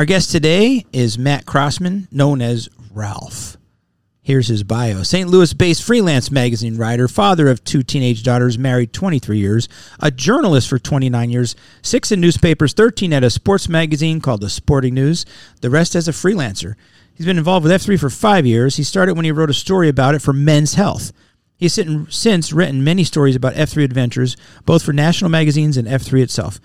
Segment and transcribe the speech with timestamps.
[0.00, 3.58] Our guest today is Matt Crossman, known as Ralph.
[4.22, 5.28] Here's his bio St.
[5.28, 9.68] Louis based freelance magazine writer, father of two teenage daughters, married 23 years,
[9.98, 14.48] a journalist for 29 years, six in newspapers, 13 at a sports magazine called The
[14.48, 15.26] Sporting News,
[15.60, 16.76] the rest as a freelancer.
[17.12, 18.76] He's been involved with F3 for five years.
[18.76, 21.12] He started when he wrote a story about it for Men's Health.
[21.58, 21.78] He's
[22.08, 26.58] since written many stories about F3 adventures, both for national magazines and F3 itself.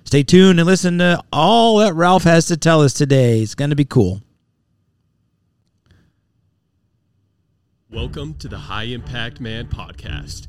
[0.05, 3.41] Stay tuned and listen to all that Ralph has to tell us today.
[3.41, 4.21] It's going to be cool.
[7.91, 10.49] Welcome to the High Impact Man podcast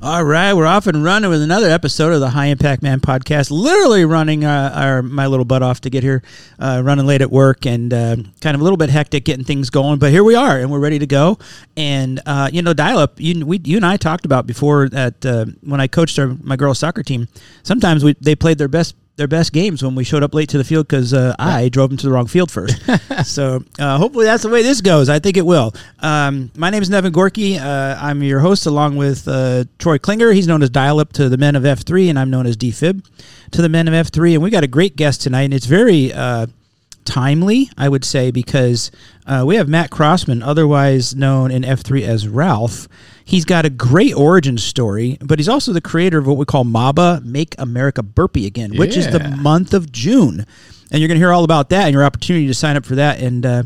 [0.00, 3.50] All right, we're off and running with another episode of the High Impact Man podcast.
[3.50, 6.22] Literally running uh, our my little butt off to get here,
[6.60, 9.70] uh, running late at work and uh, kind of a little bit hectic getting things
[9.70, 9.98] going.
[9.98, 11.40] But here we are, and we're ready to go.
[11.76, 13.18] And uh, you know, dial up.
[13.18, 16.54] You we you and I talked about before that uh, when I coached our, my
[16.54, 17.26] girls soccer team.
[17.64, 20.58] Sometimes we they played their best their best games when we showed up late to
[20.58, 22.80] the field because uh, I drove them to the wrong field first.
[23.24, 25.08] so uh, hopefully that's the way this goes.
[25.08, 25.74] I think it will.
[25.98, 27.58] Um, my name is Nevin Gorky.
[27.58, 30.30] Uh, I'm your host along with uh, Troy Klinger.
[30.32, 33.04] He's known as Dial Up to the Men of F3, and I'm known as DFib
[33.50, 34.34] to the Men of F3.
[34.34, 36.46] And we got a great guest tonight, and it's very uh,
[37.04, 38.92] timely, I would say, because
[39.28, 42.88] uh, we have Matt Crossman, otherwise known in F3 as Ralph.
[43.24, 46.64] He's got a great origin story, but he's also the creator of what we call
[46.64, 50.46] MABA, Make America Burpee Again, which is the month of June.
[50.90, 52.94] And you're going to hear all about that and your opportunity to sign up for
[52.94, 53.20] that.
[53.20, 53.62] And uh,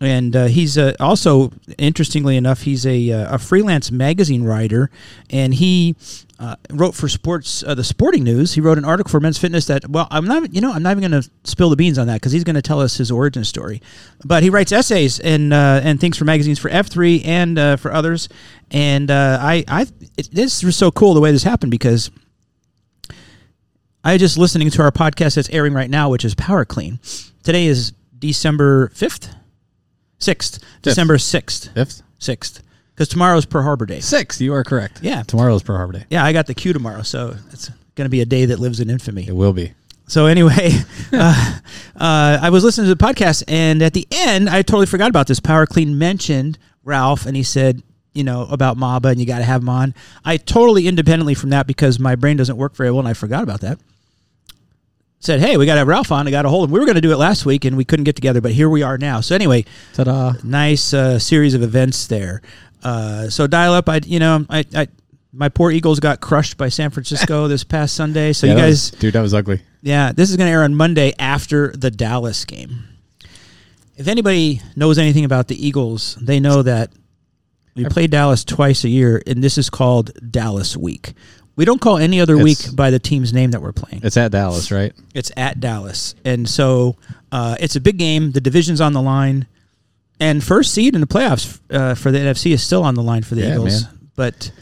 [0.00, 4.90] and uh, he's uh, also, interestingly enough, he's a, uh, a freelance magazine writer,
[5.30, 5.96] and he
[6.38, 8.54] uh, wrote for sports, uh, the Sporting News.
[8.54, 10.96] He wrote an article for Men's Fitness that, well, I'm not, you know, I'm not
[10.96, 13.10] even going to spill the beans on that because he's going to tell us his
[13.10, 13.80] origin story.
[14.24, 18.28] But he writes essays and uh, and things for magazines for F3 and for others.
[18.70, 19.86] And I, I,
[20.16, 22.10] it, this was so cool the way this happened because.
[24.06, 27.00] I just listening to our podcast that's airing right now, which is Power Clean.
[27.42, 29.34] Today is December 5th,
[30.24, 31.72] Sixth, December sixth.
[31.74, 32.62] Fifth, sixth,
[32.94, 34.00] because tomorrow's Pearl Harbor Day.
[34.00, 34.40] Six.
[34.40, 35.00] you are correct.
[35.02, 36.04] Yeah, tomorrow is Pearl Harbor Day.
[36.10, 38.80] Yeah, I got the cue tomorrow, so it's going to be a day that lives
[38.80, 39.26] in infamy.
[39.26, 39.72] It will be.
[40.06, 40.70] So anyway,
[41.12, 41.58] uh,
[41.96, 45.26] uh, I was listening to the podcast, and at the end, I totally forgot about
[45.26, 45.40] this.
[45.40, 47.82] Power Clean mentioned Ralph, and he said,
[48.12, 49.94] you know, about MABA, and you got to have him on.
[50.24, 53.42] I totally independently from that because my brain doesn't work very well, and I forgot
[53.42, 53.80] about that
[55.24, 56.28] said, "Hey, we got to have Ralph on.
[56.28, 56.74] I got a hold of him.
[56.74, 58.68] We were going to do it last week, and we couldn't get together, but here
[58.68, 60.34] we are now." So anyway, ta-da!
[60.42, 62.42] Nice uh, series of events there.
[62.84, 63.88] Uh, so dial up.
[63.88, 64.88] I, you know, I, I,
[65.32, 68.32] my poor Eagles got crushed by San Francisco this past Sunday.
[68.32, 69.62] So yeah, you guys, was, dude, that was ugly.
[69.82, 72.84] Yeah, this is going to air on Monday after the Dallas game.
[73.96, 76.90] If anybody knows anything about the Eagles, they know that
[77.74, 81.12] we play Dallas twice a year, and this is called Dallas Week.
[81.56, 84.00] We don't call any other it's, week by the team's name that we're playing.
[84.04, 84.92] It's at Dallas, right?
[85.14, 86.96] It's at Dallas, and so
[87.30, 88.32] uh, it's a big game.
[88.32, 89.46] The division's on the line,
[90.20, 93.22] and first seed in the playoffs uh, for the NFC is still on the line
[93.22, 93.84] for the yeah, Eagles.
[93.84, 94.10] Man.
[94.16, 94.52] But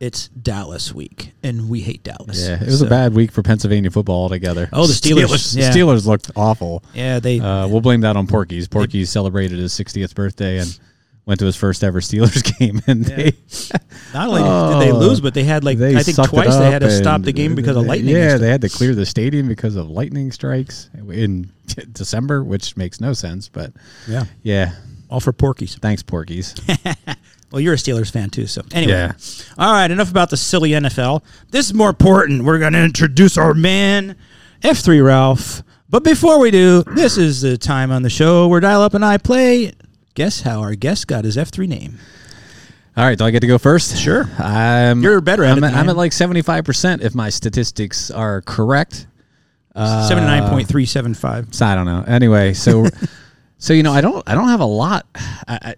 [0.00, 2.46] it's Dallas week, and we hate Dallas.
[2.46, 2.86] Yeah, it was so.
[2.86, 4.68] a bad week for Pennsylvania football altogether.
[4.72, 5.24] Oh, the Steelers.
[5.24, 5.70] Steelers, yeah.
[5.70, 6.82] Steelers looked awful.
[6.94, 7.40] Yeah, they.
[7.40, 8.68] Uh, we'll blame that on Porky's.
[8.68, 10.78] Porky's celebrated his 60th birthday, and
[11.26, 13.16] went to his first ever Steelers game, and yeah.
[13.16, 13.32] they
[14.14, 16.70] not only oh, did they oh, lose, but they had like I think twice they
[16.70, 18.14] had to stop the game because of lightning.
[18.14, 21.50] Yeah, they had to clear the stadium because of lightning strikes in
[21.92, 23.48] December, which makes no sense.
[23.48, 23.72] But
[24.08, 24.72] yeah, yeah,
[25.10, 25.78] all for Porkies.
[25.78, 26.56] Thanks, Porkies.
[27.50, 28.92] well, you're a Steelers fan too, so anyway.
[28.92, 29.12] Yeah.
[29.58, 31.22] All right, enough about the silly NFL.
[31.50, 32.44] This is more important.
[32.44, 34.16] We're going to introduce our man,
[34.62, 35.62] F3 Ralph.
[35.88, 39.04] But before we do, this is the time on the show where Dial Up and
[39.04, 39.72] I play
[40.16, 41.98] Guess how our guest got his F3 name?
[42.96, 43.98] All right, do I get to go first?
[43.98, 44.24] Sure.
[44.38, 48.40] I'm, You're better at I'm it At, I'm at like 75% if my statistics are
[48.40, 49.06] correct.
[49.74, 51.54] Uh, Seventy nine point three seven five.
[51.54, 52.02] So I don't know.
[52.08, 52.86] Anyway, so
[53.58, 55.06] so you know, I don't I don't have a lot.
[55.14, 55.74] I, I,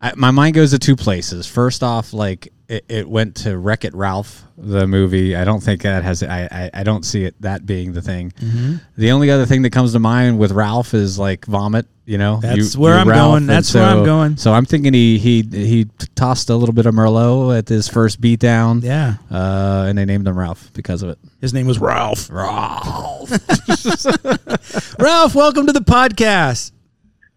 [0.00, 1.46] I, my mind goes to two places.
[1.46, 5.36] First off, like it, it went to Wreck It Ralph, the movie.
[5.36, 6.22] I don't think that has.
[6.22, 8.32] I I, I don't see it that being the thing.
[8.32, 8.76] Mm-hmm.
[8.96, 11.86] The only other thing that comes to mind with Ralph is like vomit.
[12.04, 13.38] You know, That's where I'm going.
[13.38, 14.36] and That's where I'm going.
[14.36, 18.20] So I'm thinking he he he tossed a little bit of Merlot at his first
[18.20, 18.82] beatdown.
[18.82, 19.14] Yeah.
[19.28, 21.18] Uh, and they named him Ralph because of it.
[21.40, 22.30] His name was Ralph.
[22.30, 23.30] Ralph.
[25.00, 26.70] Ralph, welcome to the podcast.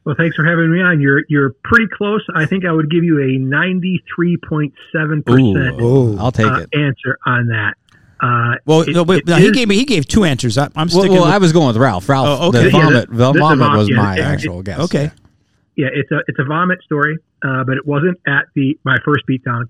[0.10, 1.00] Well, thanks for having me on.
[1.00, 2.26] You're you're pretty close.
[2.34, 6.62] I think I would give you a ninety three point seven percent I'll take uh,
[6.62, 6.70] it.
[6.76, 7.76] answer on that.
[8.20, 10.58] Uh, Well, it- no, wait, it no, he gave me he gave two answers.
[10.58, 11.12] I, I'm sticking.
[11.12, 12.10] well with, I was going with Ralph.
[12.10, 12.64] Ralph, Oh, okay.
[12.64, 14.80] the vomit, the- the, the vomit vom- was yeah, my it- actual guess.
[14.80, 15.12] okay.
[15.78, 19.26] yeah, it's a it's a vomit story, uh, but it wasn't at the my first
[19.30, 19.66] beatdown.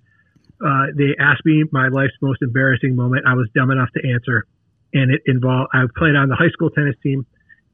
[0.66, 3.26] Uh, they asked me my life's most embarrassing moment.
[3.28, 4.46] I was dumb enough to answer,
[4.94, 5.72] and it involved.
[5.74, 7.26] I played on the high school tennis team,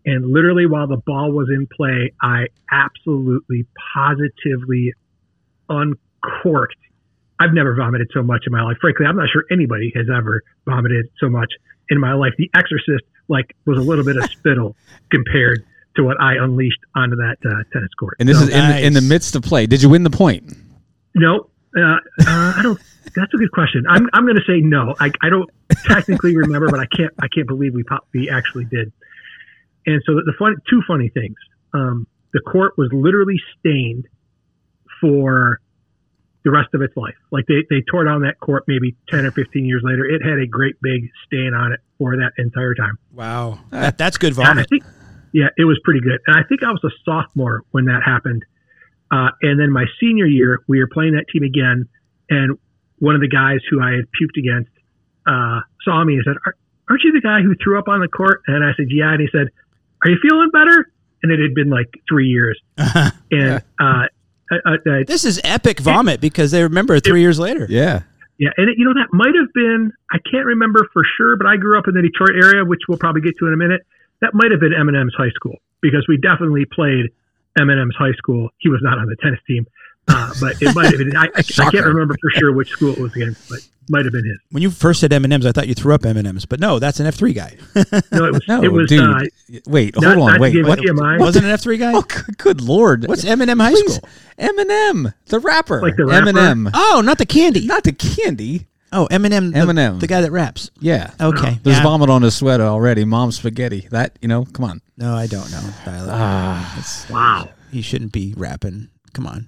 [0.06, 4.94] and literally while the ball was in play, I absolutely, positively
[5.70, 6.76] uncorked.
[7.40, 8.78] I've never vomited so much in my life.
[8.80, 11.52] Frankly, I'm not sure anybody has ever vomited so much
[11.90, 12.32] in my life.
[12.38, 14.76] The Exorcist, like, was a little bit of spittle
[15.12, 15.66] compared
[15.98, 18.16] to what I unleashed onto that uh, tennis court.
[18.20, 19.66] And this So- is in, the, in the midst of play.
[19.66, 20.54] Did you win the point?
[21.14, 21.98] no, uh, uh,
[22.28, 22.80] I don't.
[23.16, 23.86] That's a good question.
[23.88, 24.96] I'm I'm going to say no.
[25.00, 25.50] I, I don't
[25.86, 28.92] technically remember, but I can't I can't believe we pop, we actually did.
[29.86, 31.36] And so the, fun two funny things.
[31.74, 34.08] Um, the court was literally stained
[35.00, 35.60] for
[36.44, 37.16] the rest of its life.
[37.32, 40.06] Like they, they tore down that court maybe 10 or 15 years later.
[40.06, 42.98] It had a great big stain on it for that entire time.
[43.14, 44.70] Wow, that, that's good vomit.
[44.70, 44.84] think,
[45.34, 46.20] yeah, it was pretty good.
[46.28, 48.46] And I think I was a sophomore when that happened.
[49.12, 51.88] Uh, and then my senior year, we were playing that team again,
[52.30, 52.58] and
[53.00, 54.72] one of the guys who I had puked against
[55.28, 56.36] uh, saw me and said,
[56.90, 59.22] "Aren't you the guy who threw up on the court?" And I said, "Yeah." And
[59.22, 59.50] he said,
[60.06, 60.92] "Are you feeling better?"
[61.24, 62.60] And it had been like three years.
[63.32, 64.06] And uh,
[64.52, 67.66] uh, uh, This is epic vomit because they remember it three years later.
[67.68, 68.04] Yeah.
[68.38, 71.48] Yeah, and it, you know that might have been I can't remember for sure, but
[71.48, 73.82] I grew up in the Detroit area, which we'll probably get to in a minute.
[74.22, 77.12] That might have been Eminem's high school because we definitely played
[77.58, 78.50] Eminem's high school.
[78.58, 79.66] He was not on the tennis team,
[80.08, 81.16] uh, but it might have been.
[81.16, 81.42] I, I, I
[81.72, 83.60] can't remember for sure which school it was against, but
[83.90, 84.38] might have been his.
[84.52, 86.46] When you first said M and M's, I thought you threw up M and M's,
[86.46, 87.56] but no, that's an F three guy.
[88.12, 88.42] No, it was.
[88.48, 88.90] No, it was.
[88.90, 89.02] dude.
[89.02, 89.20] Uh,
[89.68, 90.34] Wait, not- hold on.
[90.34, 90.54] not Wait.
[90.54, 90.80] give wait.
[90.80, 91.20] TMI.
[91.20, 91.92] Wasn't an F three guy?
[91.96, 93.08] Oh, good, good lord.
[93.08, 93.96] What's M and M high Please.
[93.96, 94.10] school?
[94.38, 95.82] M, the rapper.
[95.82, 96.32] Like the rapper?
[96.32, 96.70] Eminem.
[96.74, 97.66] Oh, not the candy.
[97.66, 98.68] Not the candy.
[98.92, 99.52] Oh, Eminem.
[99.54, 100.00] the- Eminem.
[100.00, 100.72] the guy that raps.
[100.80, 101.12] Yeah.
[101.20, 101.84] Okay, There's yeah.
[101.84, 103.04] vomit on his sweater already.
[103.04, 103.88] Mom's spaghetti.
[103.92, 104.82] That, you know, come on.
[104.98, 105.62] No, I don't know.
[105.84, 106.10] Tyler.
[106.14, 107.06] Ah.
[107.10, 107.50] Wow.
[107.72, 108.90] he shouldn't be rapping.
[109.14, 109.48] Come on.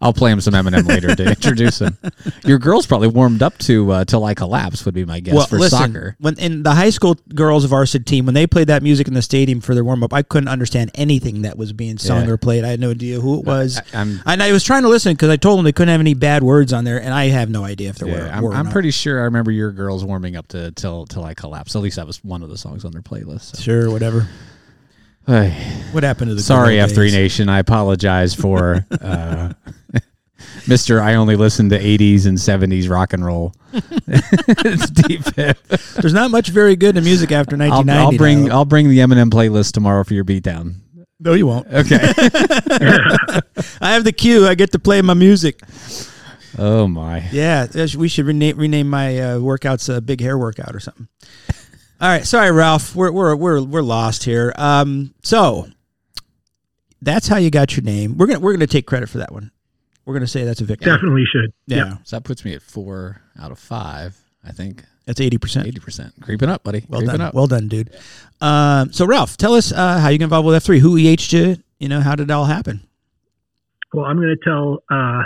[0.00, 1.96] I'll play him some Eminem later to introduce him.
[2.44, 5.58] Your girl's probably warmed up to uh, Till I Collapse, would be my guess for
[5.58, 6.16] listen, soccer.
[6.18, 9.22] when in the high school girls varsity team, when they played that music in the
[9.22, 12.30] stadium for their warm up, I couldn't understand anything that was being sung Yeah.
[12.32, 12.64] or played.
[12.64, 13.78] I had no idea who it was.
[13.92, 16.00] I- I'm- and I was trying to listen because I told them they couldn't have
[16.00, 18.28] any bad words on there, and I have no idea if there were.
[18.32, 21.34] I'm, were I'm pretty sure I remember your girls warming up to Till Till I
[21.34, 21.74] Collapse.
[21.74, 23.56] At least that was one of the songs on their playlist.
[23.56, 23.62] so.
[23.62, 23.90] sure.
[23.90, 24.28] Whatever.
[25.26, 26.42] What happened to the?
[26.42, 27.12] Sorry, F3 days?
[27.14, 27.48] Nation.
[27.48, 29.52] I apologize for uh,
[30.66, 31.00] Mr.
[31.00, 33.54] I only listen to 80s and 70s rock and roll.
[33.72, 35.22] it's deep.
[35.24, 38.02] There's not much very good in music after I'll, 1990.
[38.02, 38.56] I'll bring now.
[38.58, 40.76] I'll bring the Eminem playlist tomorrow for your beatdown.
[41.20, 41.66] no, you won't.
[41.68, 41.98] Okay.
[43.80, 44.46] I have the cue.
[44.46, 45.60] I get to play my music.
[46.58, 47.28] oh my.
[47.30, 47.66] Yeah,
[47.96, 51.08] we should rename rename my uh, workouts a big hair workout or something.
[52.00, 52.94] All right, sorry, Ralph.
[52.94, 54.52] We're we're we're we're lost here.
[54.56, 55.66] Um, so
[57.00, 58.18] that's how you got your name.
[58.18, 59.50] We're gonna we're gonna take credit for that one.
[60.04, 60.92] We're gonna say that's a victory.
[60.92, 61.52] Definitely should.
[61.66, 64.16] Yeah, So that puts me at four out of five.
[64.44, 65.66] I think that's eighty percent.
[65.66, 66.12] eighty percent.
[66.20, 66.84] Creeping up, buddy.
[66.88, 67.34] Well Creeping done, up.
[67.34, 67.90] well done, dude.
[68.42, 70.80] Um, so Ralph, tell us uh, how you got involved with F three.
[70.80, 71.56] Who EH'd you?
[71.80, 72.80] You know, how did it all happen?
[73.94, 75.22] Well, I'm going to tell uh,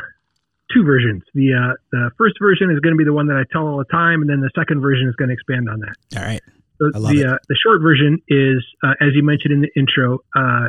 [0.73, 1.23] two versions.
[1.35, 3.79] The uh, the first version is going to be the one that I tell all
[3.79, 5.97] the time, and then the second version is going to expand on that.
[6.17, 6.41] All right.
[6.81, 10.69] So the uh, the short version is, uh, as you mentioned in the intro, uh,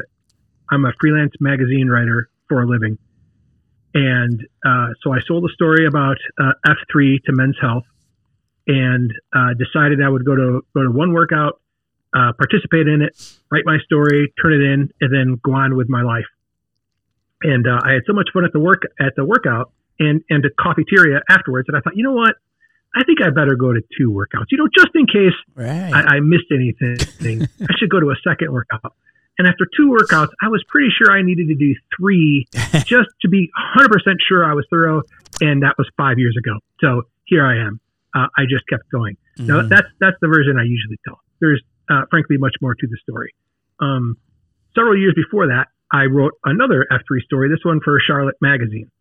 [0.69, 2.97] I'm a freelance magazine writer for a living,
[3.93, 7.85] and uh, so I sold a story about uh, F3 to Men's Health,
[8.67, 11.61] and uh, decided I would go to go to one workout,
[12.13, 13.15] uh, participate in it,
[13.49, 16.27] write my story, turn it in, and then go on with my life.
[17.41, 20.43] And uh, I had so much fun at the work at the workout and and
[20.43, 22.35] the coffeeteria afterwards that I thought, you know what,
[22.93, 25.93] I think I better go to two workouts, you know, just in case Right.
[25.93, 27.47] I, I missed anything.
[27.61, 28.93] I should go to a second workout.
[29.37, 32.47] And after two workouts, I was pretty sure I needed to do three
[32.85, 33.87] just to be 100%
[34.27, 35.03] sure I was thorough.
[35.39, 36.59] And that was five years ago.
[36.79, 37.79] So here I am.
[38.13, 39.15] Uh, I just kept going.
[39.39, 39.47] Mm-hmm.
[39.47, 41.21] Now that's that's the version I usually tell.
[41.39, 43.33] There's uh, frankly much more to the story.
[43.79, 44.17] Um,
[44.75, 47.49] several years before that, I wrote another F3 story.
[47.49, 48.91] This one for Charlotte Magazine.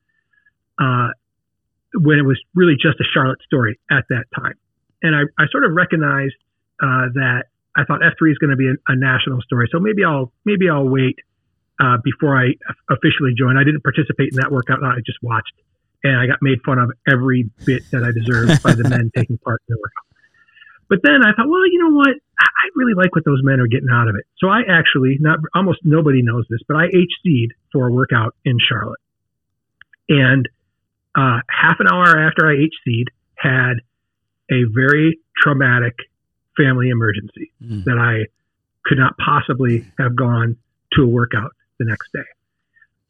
[0.79, 1.09] Uh,
[1.95, 4.55] when it was really just a Charlotte story at that time,
[5.03, 6.37] and I, I sort of recognized
[6.83, 7.45] uh, that
[7.77, 9.69] I thought F3 is going to be a, a, national story.
[9.71, 11.17] So maybe I'll maybe I'll wait
[11.79, 12.55] uh, before I
[12.91, 13.57] officially join.
[13.57, 14.83] I didn't participate in that workout.
[14.83, 15.53] I just watched,
[16.03, 19.39] and I got made fun of every bit that I deserved by the men taking
[19.39, 20.07] part in the workout.
[20.89, 22.17] But then I thought, well, you know what?
[22.41, 24.25] I really like what those men are getting out of it.
[24.39, 28.57] So I actually, not almost nobody knows this, but I HC'd for a workout in
[28.59, 29.01] Charlotte,
[30.09, 30.49] and
[31.21, 33.75] uh, half an hour after I HC'd, had
[34.51, 35.95] a very traumatic
[36.57, 37.85] family emergency mm.
[37.85, 38.27] that I
[38.85, 40.57] could not possibly have gone
[40.95, 42.29] to a workout the next day.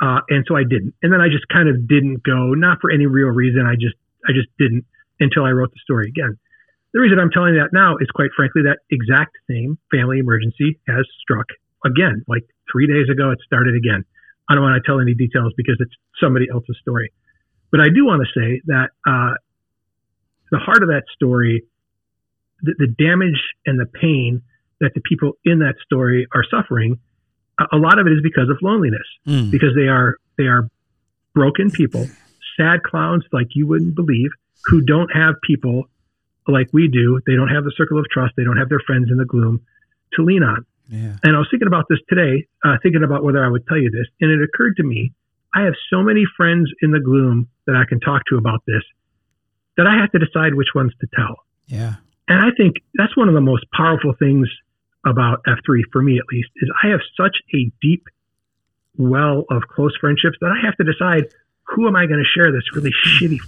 [0.03, 0.95] Uh, and so I didn't.
[1.03, 3.67] And then I just kind of didn't go, not for any real reason.
[3.67, 4.85] I just, I just didn't
[5.21, 6.39] until I wrote the story again.
[6.93, 11.07] The reason I'm telling that now is quite frankly, that exact same family emergency has
[11.21, 11.47] struck
[11.85, 12.25] again.
[12.27, 14.05] Like three days ago, it started again.
[14.49, 17.13] I don't want to tell any details because it's somebody else's story.
[17.71, 19.35] But I do want to say that uh,
[20.51, 21.65] the heart of that story
[22.63, 24.43] the, the damage and the pain
[24.81, 26.99] that the people in that story are suffering,
[27.59, 29.51] a, a lot of it is because of loneliness, mm.
[29.51, 30.69] because they are they are
[31.35, 32.07] broken people,
[32.57, 34.31] sad clowns like you wouldn't believe,
[34.67, 35.85] who don't have people
[36.49, 37.21] like we do.
[37.27, 38.35] They don't have the circle of trust.
[38.37, 39.61] They don't have their friends in the gloom
[40.15, 40.67] to lean on.
[40.89, 41.17] Yeah.
[41.23, 43.91] And I was thinking about this today, uh, thinking about whether I would tell you
[43.91, 45.13] this, and it occurred to me
[45.55, 48.83] I have so many friends in the gloom that I can talk to about this
[49.77, 51.37] that I have to decide which ones to tell.
[51.67, 51.95] Yeah.
[52.29, 54.49] And I think that's one of the most powerful things
[55.05, 58.05] about F3 for me at least is I have such a deep
[58.97, 61.33] well of close friendships that I have to decide
[61.65, 63.39] who am I going to share this really shitty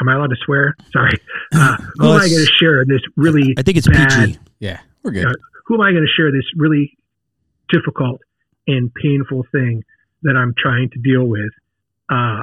[0.00, 0.76] am I allowed to swear?
[0.92, 1.18] Sorry.
[1.52, 4.38] Uh, well, who am I going to share this really I think it's bad, PG.
[4.58, 5.26] Yeah, we're good.
[5.26, 5.32] Uh,
[5.66, 6.96] who am I going to share this really
[7.68, 8.20] difficult
[8.66, 9.82] and painful thing
[10.22, 11.50] that I'm trying to deal with?
[12.10, 12.42] Uh,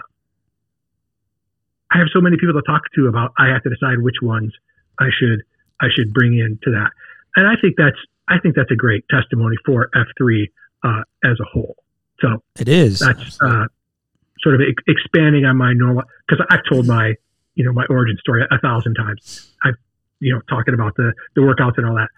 [1.94, 3.34] I have so many people to talk to about.
[3.38, 4.52] I have to decide which ones
[5.00, 5.44] I should
[5.82, 6.92] I should bring into that.
[7.36, 10.46] And I think that's I think that's a great testimony for F3
[10.84, 11.76] uh, as a whole.
[12.20, 13.00] So it is.
[13.00, 13.66] That's uh,
[14.42, 17.16] sort of expanding on my normal because I've told my
[17.56, 19.54] you know my origin story a, a thousand times.
[19.64, 19.76] I've
[20.20, 22.10] you know talking about the the workouts and all that.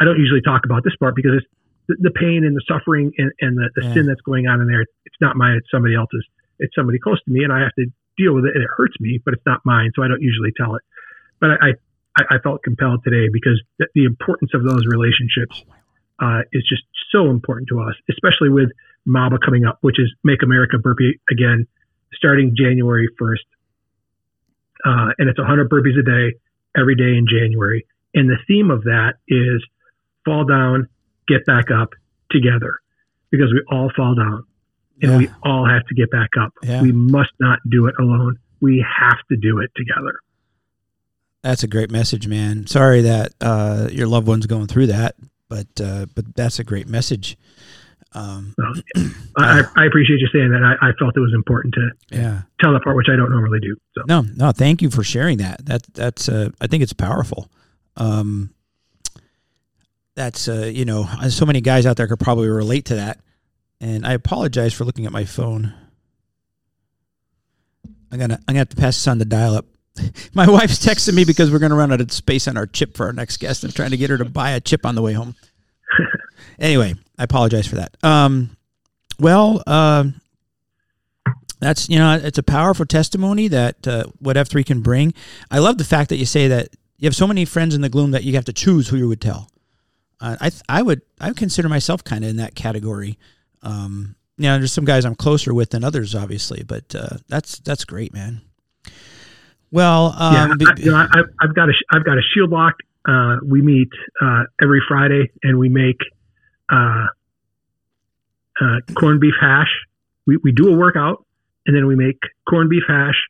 [0.00, 1.46] I don't usually talk about this part because it's
[1.88, 3.94] the, the pain and the suffering and, and the, the yeah.
[3.94, 4.82] sin that's going on in there.
[5.04, 5.56] It's not mine.
[5.56, 6.24] It's somebody else's.
[6.58, 7.86] It's somebody close to me, and I have to
[8.16, 10.52] deal with it, and it hurts me, but it's not mine, so I don't usually
[10.56, 10.82] tell it.
[11.40, 11.72] But I, I
[12.30, 15.64] I, felt compelled today because th- the importance of those relationships
[16.20, 18.70] uh, is just so important to us, especially with
[19.08, 21.66] MABA coming up, which is Make America Burpee again,
[22.14, 23.46] starting January 1st.
[24.84, 26.36] Uh, and it's 100 burpees a day,
[26.76, 27.86] every day in January.
[28.14, 29.64] And the theme of that is
[30.24, 30.88] fall down,
[31.28, 31.90] get back up
[32.30, 32.78] together
[33.30, 34.44] because we all fall down
[35.00, 35.18] and yeah.
[35.18, 36.52] we all have to get back up.
[36.62, 36.82] Yeah.
[36.82, 38.38] We must not do it alone.
[38.60, 40.14] We have to do it together.
[41.42, 42.66] That's a great message, man.
[42.68, 45.16] Sorry that uh, your loved one's going through that,
[45.48, 47.36] but uh, but that's a great message.
[48.14, 48.74] Um, well,
[49.38, 50.62] I, I, appreciate you saying that.
[50.62, 52.42] I, I, felt it was important to yeah.
[52.60, 53.74] tell that part, which I don't normally do.
[53.96, 54.02] So.
[54.06, 55.64] No, no, thank you for sharing that.
[55.64, 57.50] That that's uh, I think it's powerful.
[57.96, 58.54] Um,
[60.14, 63.20] that's uh, you know, so many guys out there could probably relate to that.
[63.80, 65.74] And I apologize for looking at my phone.
[68.10, 69.66] I'm gonna I'm gonna have to pass this on the dial up.
[70.34, 72.96] My wife's texting me because we're going to run out of space on our chip
[72.96, 73.62] for our next guest.
[73.62, 75.34] I'm trying to get her to buy a chip on the way home.
[76.58, 77.96] anyway, I apologize for that.
[78.02, 78.56] Um,
[79.18, 80.04] well, uh,
[81.60, 85.14] that's you know it's a powerful testimony that uh, what F three can bring.
[85.50, 87.88] I love the fact that you say that you have so many friends in the
[87.88, 89.51] gloom that you have to choose who you would tell.
[90.22, 93.18] Uh, I th- I would I would consider myself kind of in that category.
[93.62, 97.58] Um, you know, there's some guys I'm closer with than others, obviously, but uh, that's
[97.58, 98.40] that's great, man.
[99.72, 102.74] Well, um, yeah, I, you know, I, have got a I've got a shield lock.
[103.06, 103.88] Uh, we meet
[104.20, 105.98] uh, every Friday and we make
[106.70, 107.06] uh,
[108.60, 109.70] uh, corned beef hash.
[110.26, 111.26] We we do a workout
[111.66, 113.26] and then we make corned beef hash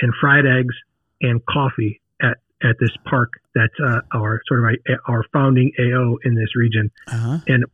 [0.00, 0.74] and fried eggs
[1.20, 6.16] and coffee at at this park that's uh, our sort of our, our founding AO
[6.24, 6.90] in this region.
[7.08, 7.38] Uh-huh.
[7.48, 7.64] And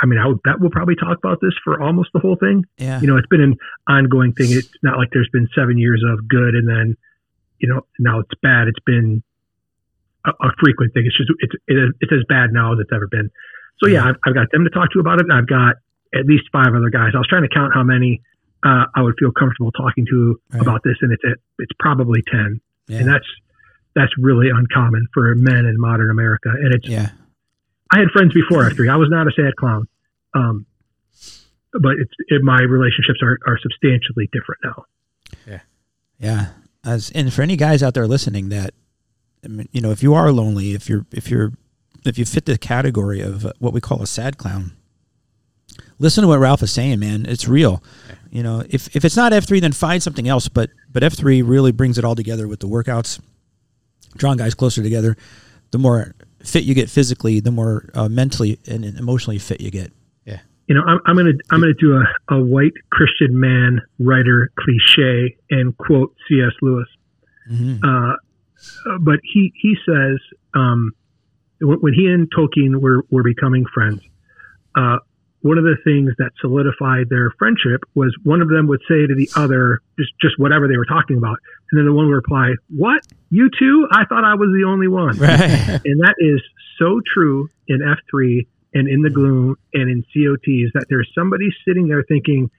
[0.00, 2.64] I mean, I would bet we'll probably talk about this for almost the whole thing.
[2.78, 3.00] Yeah.
[3.00, 3.56] You know, it's been an
[3.88, 4.52] ongoing thing.
[4.52, 6.96] It's not like there's been seven years of good and then
[7.58, 8.68] you know, now it's bad.
[8.68, 9.20] It's been
[10.24, 11.04] a, a frequent thing.
[11.06, 13.30] It's just it's it, it's as bad now as it's ever been.
[13.82, 15.26] So yeah, I've, I've got them to talk to about it.
[15.28, 15.76] And I've got
[16.14, 17.10] at least five other guys.
[17.14, 18.22] I was trying to count how many
[18.64, 20.62] uh, I would feel comfortable talking to Right.
[20.62, 21.22] about this, and it's
[21.58, 22.98] it's probably ten, Yeah.
[22.98, 23.26] and that's
[23.98, 26.50] that's really uncommon for men in modern America.
[26.50, 27.10] And it's yeah.
[27.92, 28.88] I had friends before F three.
[28.88, 29.88] I was not a sad clown,
[30.34, 30.66] um,
[31.72, 34.84] but it's it, my relationships are, are substantially different now.
[35.46, 35.60] Yeah.
[36.18, 36.46] Yeah.
[36.84, 38.74] As and for any guys out there listening that
[39.44, 41.52] I mean, you know, if you are lonely, if you're if you're
[42.04, 44.72] if you fit the category of uh, what we call a sad clown,
[45.98, 47.26] listen to what Ralph is saying, man.
[47.26, 47.82] It's real.
[48.30, 51.72] You know, if if it's not F3 then find something else, but but F3 really
[51.72, 53.20] brings it all together with the workouts,
[54.16, 55.16] drawing guys closer together.
[55.70, 59.92] The more fit you get physically, the more uh, mentally and emotionally fit you get.
[60.24, 60.40] Yeah.
[60.66, 65.36] You know, I'm, I'm gonna I'm gonna do a, a white Christian man writer cliche
[65.50, 66.52] and quote C.S.
[66.62, 66.88] Lewis.
[67.50, 67.80] Mhm.
[67.82, 68.16] Uh,
[69.00, 70.18] but he he says
[70.54, 70.92] um,
[71.60, 74.00] when, when he and Tolkien were were becoming friends,
[74.74, 74.98] uh,
[75.40, 79.14] one of the things that solidified their friendship was one of them would say to
[79.14, 81.38] the other just just whatever they were talking about,
[81.70, 83.02] and then the one would reply, "What?
[83.30, 83.86] You too?
[83.90, 85.80] I thought I was the only one." Right.
[85.84, 86.40] And that is
[86.78, 91.88] so true in F3 and in the gloom and in COTs that there's somebody sitting
[91.88, 92.50] there thinking,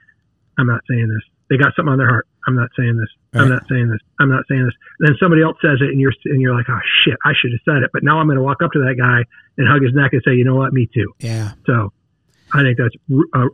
[0.58, 1.24] I'm not saying this.
[1.50, 2.28] They got something on their heart.
[2.48, 3.10] I'm not saying this.
[3.34, 4.00] I'm not saying this.
[4.20, 4.74] I'm not saying this.
[5.00, 7.62] then somebody else says it and you're and you're like, oh shit, I should have
[7.66, 7.92] said it.
[7.94, 9.24] But now I'm going to walk up to that guy
[9.58, 11.14] and hug his neck and say, you know what, me too.
[11.20, 11.52] yeah.
[11.66, 11.92] So
[12.52, 12.96] I think that's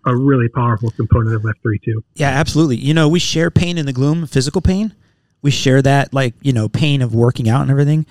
[0.05, 2.03] a really powerful component of F3 too.
[2.15, 2.77] Yeah, absolutely.
[2.77, 4.93] You know, we share pain in the gloom, physical pain.
[5.45, 8.07] We share that, like you know, pain of working out and everything.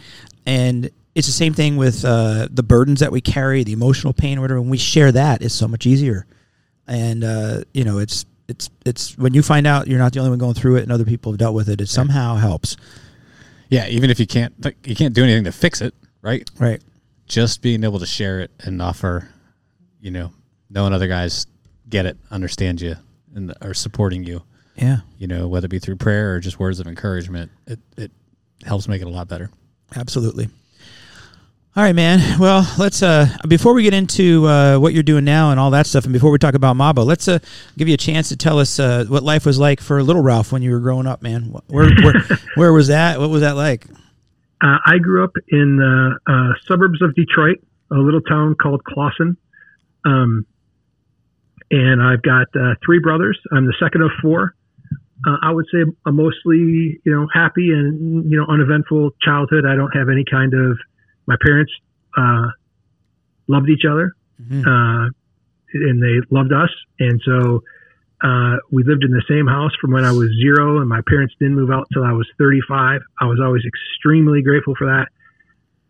[0.47, 4.39] And it's the same thing with uh, the burdens that we carry, the emotional pain,
[4.39, 4.61] or whatever.
[4.61, 6.27] When we share that, it's so much easier.
[6.87, 10.31] And uh, you know, it's it's it's when you find out you're not the only
[10.31, 11.81] one going through it, and other people have dealt with it.
[11.81, 12.77] It somehow helps.
[13.69, 16.49] Yeah, even if you can't like, you can't do anything to fix it, right?
[16.59, 16.81] Right.
[17.27, 19.29] Just being able to share it and offer,
[20.01, 20.31] you know,
[20.71, 21.47] knowing other guys
[21.89, 22.97] get it, understand you,
[23.35, 24.43] and are supporting you.
[24.77, 24.99] Yeah.
[25.19, 28.11] You know, whether it be through prayer or just words of encouragement, it it
[28.65, 29.51] helps make it a lot better.
[29.95, 30.49] Absolutely.
[31.77, 32.39] All right, man.
[32.39, 35.87] Well, let's uh before we get into uh, what you're doing now and all that
[35.87, 37.39] stuff, and before we talk about MABA, let's uh
[37.77, 40.53] give you a chance to tell us uh, what life was like for little Ralph
[40.53, 41.53] when you were growing up, man.
[41.67, 42.15] Where where,
[42.55, 43.19] where was that?
[43.19, 43.87] What was that like?
[44.61, 47.59] Uh, I grew up in the uh, suburbs of Detroit,
[47.91, 49.37] a little town called Clawson.
[50.05, 50.47] Um,
[51.71, 53.39] and I've got uh, three brothers.
[53.53, 54.55] I'm the second of four.
[55.27, 59.65] Uh, I would say a mostly, you know, happy and you know uneventful childhood.
[59.67, 60.79] I don't have any kind of.
[61.27, 61.73] My parents
[62.19, 62.49] uh,
[63.49, 64.67] loved each other, Mhm.
[64.67, 65.11] uh,
[65.75, 67.63] and they loved us, and so
[68.23, 71.35] uh, we lived in the same house from when I was zero, and my parents
[71.41, 73.01] didn't move out till I was 35.
[73.21, 75.09] I was always extremely grateful for that.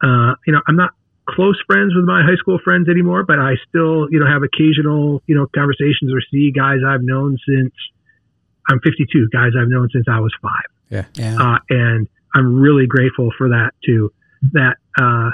[0.03, 0.91] Uh, you know, I'm not
[1.29, 5.23] close friends with my high school friends anymore, but I still, you know, have occasional,
[5.27, 7.73] you know, conversations or see guys I've known since
[8.69, 11.05] I'm 52, guys I've known since I was five Yeah.
[11.15, 11.37] Yeah.
[11.41, 14.13] uh, and I'm really grateful for that too.
[14.53, 15.31] That uh,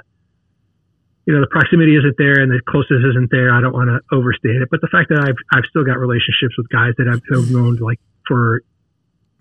[1.26, 3.52] you know the proximity isn't there and the closeness isn't there.
[3.52, 6.56] I don't want to overstate it, but the fact that I've I've still got relationships
[6.56, 8.62] with guys that I've, I've known like for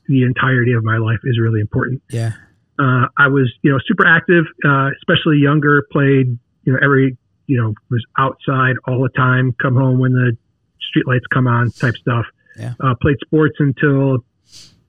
[0.08, 2.02] the entirety of my life is really important.
[2.10, 2.34] yeah.
[2.80, 5.86] Uh, I was you know super active, uh, especially younger.
[5.91, 9.54] Played you know every you know was outside all the time.
[9.62, 10.38] Come home when the
[10.80, 12.25] street lights come on, type stuff.
[12.60, 12.74] Yeah.
[12.80, 14.24] Uh, played sports until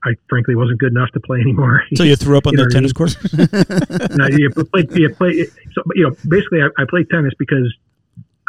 [0.04, 1.82] I frankly wasn't good enough to play anymore.
[1.94, 3.16] So you threw up on You the tennis court?
[4.16, 7.72] no, you play, you play, so, you know, basically, I, I played tennis because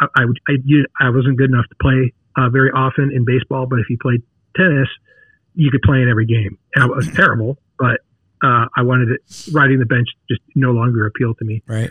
[0.00, 3.66] I, I, I, you, I wasn't good enough to play uh, very often in baseball.
[3.66, 4.22] But if you played
[4.56, 4.88] tennis,
[5.54, 6.58] you could play in every game.
[6.74, 8.00] And I was terrible, but
[8.42, 9.20] uh, I wanted it.
[9.52, 11.62] Riding the bench just no longer appealed to me.
[11.66, 11.90] right.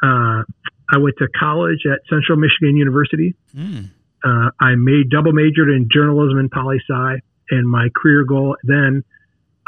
[0.00, 0.44] Uh,
[0.90, 3.34] I went to college at Central Michigan University.
[3.54, 3.90] Mm.
[4.24, 9.04] Uh, I made double majored in journalism and poli sci, and my career goal then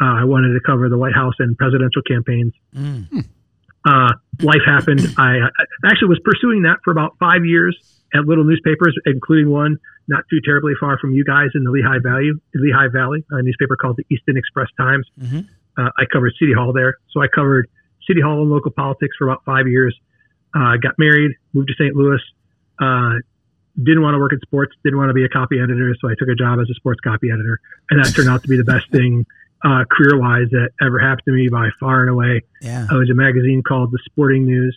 [0.01, 3.25] uh, I wanted to cover the White House and presidential campaigns Mm.
[3.85, 5.01] uh, life happened.
[5.19, 7.77] I, I actually was pursuing that for about five years
[8.15, 12.01] at little newspapers, including one not too terribly far from you guys in the Lehigh
[12.03, 15.07] Valley, Lehigh Valley, a newspaper called the Easton Express Times.
[15.23, 15.47] Mhm.
[15.79, 17.69] Uh, I covered City Hall there, so I covered
[18.09, 19.97] City Hall and local politics for about five years.
[20.55, 21.95] Uh, got married, moved to St.
[21.95, 22.21] Louis.
[23.76, 26.14] Didn't want to work in sports, didn't want to be a copy editor, so I
[26.18, 28.64] took a job as a sports copy editor, and that turned out to be the
[28.64, 29.26] best thing
[29.64, 32.42] uh, career-wise that ever happened to me by far and away.
[32.62, 32.87] Yeah.
[32.90, 34.76] I was a magazine called The Sporting News,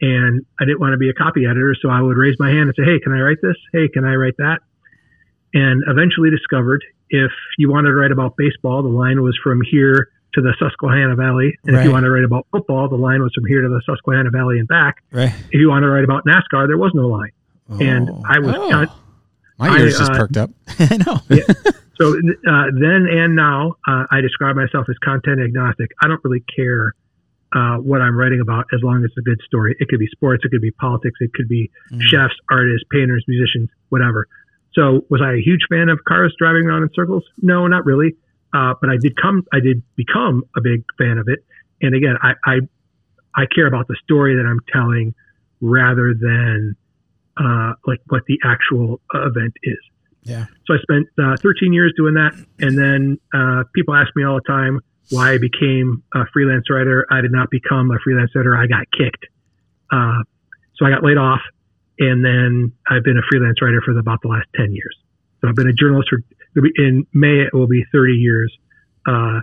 [0.00, 2.68] and I didn't want to be a copy editor, so I would raise my hand
[2.70, 3.56] and say, "Hey, can I write this?
[3.72, 4.60] Hey, can I write that?"
[5.54, 10.08] And eventually discovered if you wanted to write about baseball, the line was from here
[10.34, 13.32] to the Susquehanna Valley, and if you wanted to write about football, the line was
[13.34, 15.02] from here to the Susquehanna Valley and back.
[15.12, 15.32] Right.
[15.50, 17.32] If you wanted to write about NASCAR, there was no line.
[17.80, 18.70] And I was Oh.
[18.70, 18.90] con-
[19.58, 20.50] My I, ears just uh, perked up.
[20.78, 21.20] I know.
[21.96, 25.90] so uh, then and now uh, I describe myself as content agnostic.
[26.02, 26.94] I don't really care
[27.54, 29.76] uh, what I'm writing about as long as it's a good story.
[29.78, 33.68] It could be sports, it could be politics, it could be chefs, artists, painters, musicians,
[33.90, 34.26] whatever.
[34.74, 37.24] So was I a huge fan of cars driving around in circles?
[37.42, 38.16] No, not really.
[38.54, 41.44] Uh, but I did come, I did become a big fan of it.
[41.82, 42.54] And again, I, I,
[43.34, 45.14] I care about the story that I'm telling
[45.60, 46.74] rather than
[47.42, 49.78] uh, like what the actual uh, event is.
[50.24, 50.46] Yeah.
[50.66, 54.36] So I spent uh, 13 years doing that, and then uh, people ask me all
[54.36, 57.04] the time why I became a freelance writer.
[57.10, 58.56] I did not become a freelance writer.
[58.56, 59.26] I got kicked.
[59.90, 60.22] Uh,
[60.76, 61.40] so I got laid off,
[61.98, 64.96] and then I've been a freelance writer for about the last 10 years.
[65.40, 66.20] So I've been a journalist for
[66.76, 68.56] in May it will be 30 years
[69.08, 69.40] uh,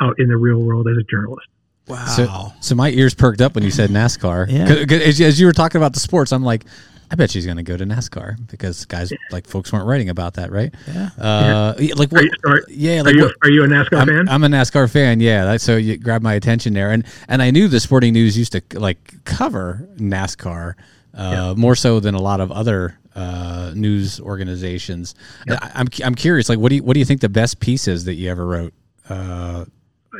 [0.00, 1.46] out in the real world as a journalist.
[1.88, 2.04] Wow.
[2.06, 4.50] So, so my ears perked up when you said NASCAR.
[4.50, 4.66] Yeah.
[4.66, 6.64] 'Cause- 'cause as, as you were talking about the sports, I'm like,
[7.10, 10.34] I bet she's going to go to NASCAR because guys like folks weren't writing about
[10.34, 10.74] that, right?
[10.88, 11.10] Yeah.
[11.18, 12.24] Uh, yeah, Like Are what?
[12.24, 13.34] you, are, Yeah, are you, what?
[13.42, 14.28] are you a NASCAR I'm, fan?
[14.28, 15.20] I'm a NASCAR fan.
[15.20, 18.36] Yeah, that, so you grabbed my attention there, and and I knew the Sporting News
[18.36, 20.74] used to like cover NASCAR
[21.14, 25.14] uh, more so than a lot of other uh, news organizations.
[25.48, 27.88] I, I'm I'm curious, like what do you what do you think the best piece
[27.88, 28.74] is that you ever wrote
[29.08, 29.64] uh,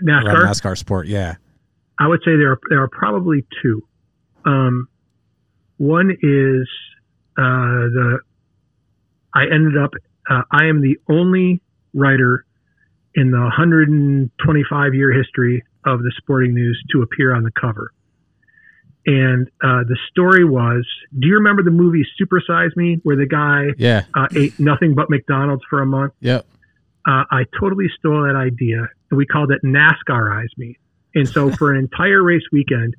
[0.05, 0.43] NASCAR?
[0.45, 1.07] NASCAR sport?
[1.09, 1.35] Yeah,
[1.99, 3.83] I would say there are there are probably two.
[4.45, 4.89] Um,
[5.79, 6.69] one is
[7.39, 8.19] uh, the
[9.35, 9.93] I ended up
[10.29, 11.63] uh, I am the only
[11.95, 12.45] writer
[13.15, 17.93] in the 125 year history of the Sporting News to appear on the cover.
[19.07, 20.85] And uh, the story was,
[21.17, 24.95] do you remember the movie Super Size Me, where the guy yeah, uh, ate nothing
[24.95, 26.13] but McDonald's for a month?
[26.21, 26.45] yep.
[27.07, 30.77] uh, I totally stole that idea and we called it NASCARize me.
[31.15, 32.97] And so for an entire race weekend,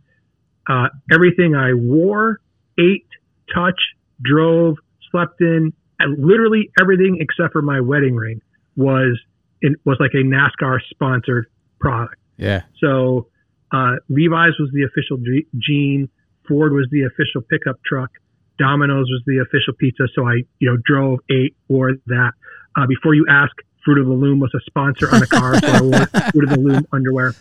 [0.70, 2.40] uh, everything I wore,
[2.80, 3.08] ate,
[3.54, 4.76] touched, drove,
[5.12, 8.42] slept in, and literally everything except for my wedding ring
[8.76, 9.20] was
[9.62, 11.48] in, was like a NASCAR sponsored
[11.80, 12.16] product.
[12.38, 13.28] Yeah, So
[13.72, 16.10] uh, Levi's was the official je- jean,
[16.48, 18.12] Ford was the official pickup truck,
[18.58, 20.08] Domino's was the official pizza.
[20.16, 22.32] So I, you know, drove, ate, wore that.
[22.76, 23.52] Uh, before you ask,
[23.86, 26.50] Fruit of the Loom was a sponsor on the car, so I wore Fruit of
[26.50, 27.34] the Loom underwear.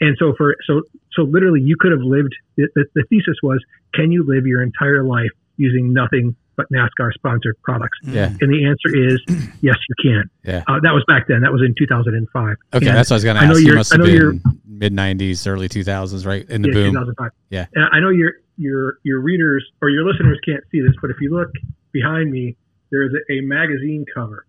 [0.00, 2.34] And so for so so literally, you could have lived.
[2.56, 3.62] The, the, the thesis was,
[3.94, 7.98] can you live your entire life using nothing but NASCAR sponsored products?
[8.04, 9.20] yeah, And the answer is
[9.60, 10.30] yes, you can.
[10.44, 10.62] yeah.
[10.68, 11.40] Uh, that was back then.
[11.42, 12.56] That was in 2005.
[12.74, 13.60] Okay, And that's what I was going to I know ask.
[13.62, 16.48] You must I have know been mid '90s, early 2000s, right?
[16.50, 16.92] In the yeah, boom.
[16.94, 17.30] 2005.
[17.50, 17.66] Yeah.
[17.74, 21.16] And I know your your your readers or your listeners can't see this, but if
[21.20, 21.50] you look
[21.92, 22.56] behind me,
[22.90, 24.46] there is a, a magazine cover,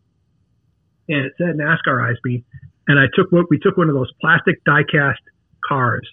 [1.09, 2.43] and it said NASCARize me.
[2.87, 5.15] And I took what we took one of those plastic diecast
[5.67, 6.07] cars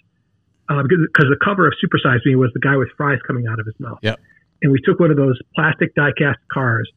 [0.69, 3.59] uh, because because the cover of Supersize Me was the guy with fries coming out
[3.59, 3.99] of his mouth.
[4.01, 4.19] Yep.
[4.61, 6.89] And we took one of those plastic diecast cars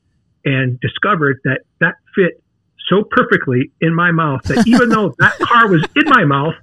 [0.45, 2.42] and discovered that that fit
[2.88, 6.55] so perfectly in my mouth that even though that car was in my mouth,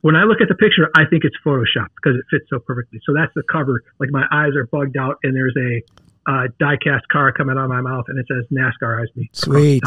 [0.00, 3.00] when I look at the picture, I think it's photoshopped because it fits so perfectly.
[3.04, 3.84] So that's the cover.
[3.98, 5.82] Like my eyes are bugged out, and there's a
[6.30, 9.30] uh, die-cast car coming out of my mouth, and it says NASCARize me.
[9.32, 9.86] Sweet.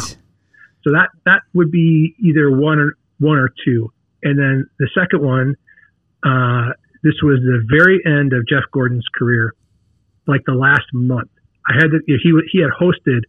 [0.82, 3.92] So that that would be either one or one or two,
[4.24, 5.54] and then the second one,
[6.24, 9.52] uh, this was the very end of Jeff Gordon's career,
[10.26, 11.28] like the last month.
[11.68, 13.20] I had to, he he had hosted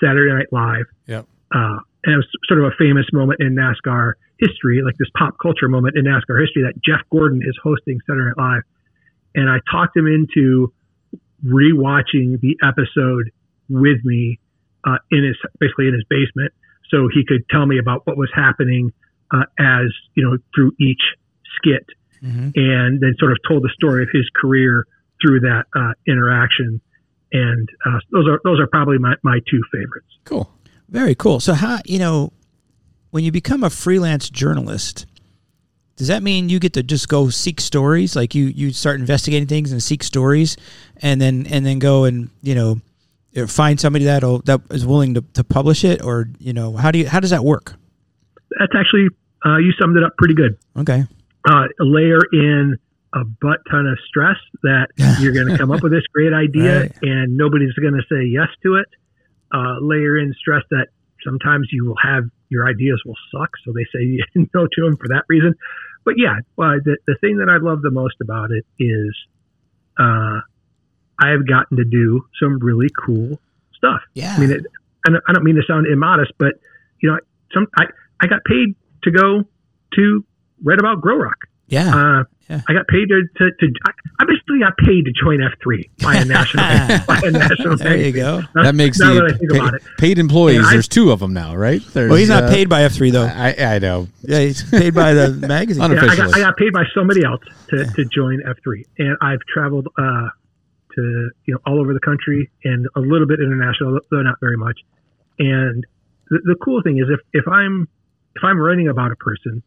[0.00, 1.26] Saturday Night Live, Yep.
[1.54, 5.36] uh, and it was sort of a famous moment in NASCAR history, like this pop
[5.40, 8.62] culture moment in NASCAR history that Jeff Gordon is hosting Saturday Night Live,
[9.34, 10.72] and I talked him into
[11.44, 13.30] rewatching the episode
[13.68, 14.38] with me
[14.84, 16.52] uh, in his basically in his basement,
[16.90, 18.92] so he could tell me about what was happening
[19.32, 21.02] uh, as you know through each
[21.56, 21.86] skit,
[22.22, 22.52] Mhm.
[22.54, 24.86] and then sort of told the story of his career
[25.20, 26.80] through that uh, interaction.
[27.32, 30.06] And uh, those are those are probably my, my two favorites.
[30.24, 30.50] Cool.
[30.88, 31.40] Very cool.
[31.40, 32.32] So how you know
[33.10, 35.06] when you become a freelance journalist,
[35.96, 38.14] does that mean you get to just go seek stories?
[38.14, 40.56] Like you you start investigating things and seek stories,
[40.98, 42.80] and then and then go and you know
[43.36, 46.90] uh, find somebody that'll that is willing to, to publish it, or you know how
[46.90, 47.74] do you how does that work?
[48.58, 49.08] That's actually
[49.44, 50.56] uh, you summed it up pretty good.
[50.78, 51.04] Okay.
[51.48, 52.76] uh, layer in
[53.14, 54.88] a butt ton of stress that
[55.20, 56.92] you're going to come up with this great idea Right.
[57.02, 58.86] and nobody's going to say yes to it.
[59.54, 60.86] Uh, layer in stress that
[61.24, 64.18] sometimes you will have your ideas will suck, so they say
[64.54, 65.54] no to them for that reason.
[66.04, 69.14] But yeah, uh, the the thing that I love the most about it is
[70.00, 70.40] uh,
[71.22, 73.38] I have gotten to do some really cool
[73.76, 74.00] stuff.
[74.14, 74.34] Yeah.
[74.36, 74.66] I mean, it,
[75.06, 76.54] I don't- I don't mean to sound immodest, but
[77.02, 77.18] you know,
[77.52, 77.84] some I,
[78.20, 78.74] I got paid
[79.04, 79.44] to go
[79.94, 80.24] to
[80.62, 81.34] write about GORUCK.
[81.68, 81.94] Yeah.
[81.94, 82.60] Uh, Yeah.
[82.68, 86.16] I got paid to, to, to I- I basically got paid to join F3 by
[86.16, 86.64] a national
[87.06, 88.12] by a national there you magazine.
[88.14, 88.40] go.
[88.54, 89.82] Now- That makes now the that I think pa- about it.
[89.98, 90.60] paid employees.
[90.66, 91.80] I- there's two of them now, right?
[91.94, 93.24] There's, Well, he's not uh, paid by F3 though.
[93.24, 94.06] I, I know.
[94.22, 95.82] yeah, he's paid by the magazine.
[95.82, 96.08] Unofficial.
[96.14, 99.40] Yeah, I got, I got paid by somebody else to, to join F3, and I've
[99.52, 100.28] traveled uh,
[100.94, 104.58] to you know all over the country and a little bit international, though not very
[104.58, 104.78] much.
[105.38, 105.86] And
[106.28, 107.88] the, the cool thing is, if, if I'm
[108.36, 109.62] if I'm writing about a person,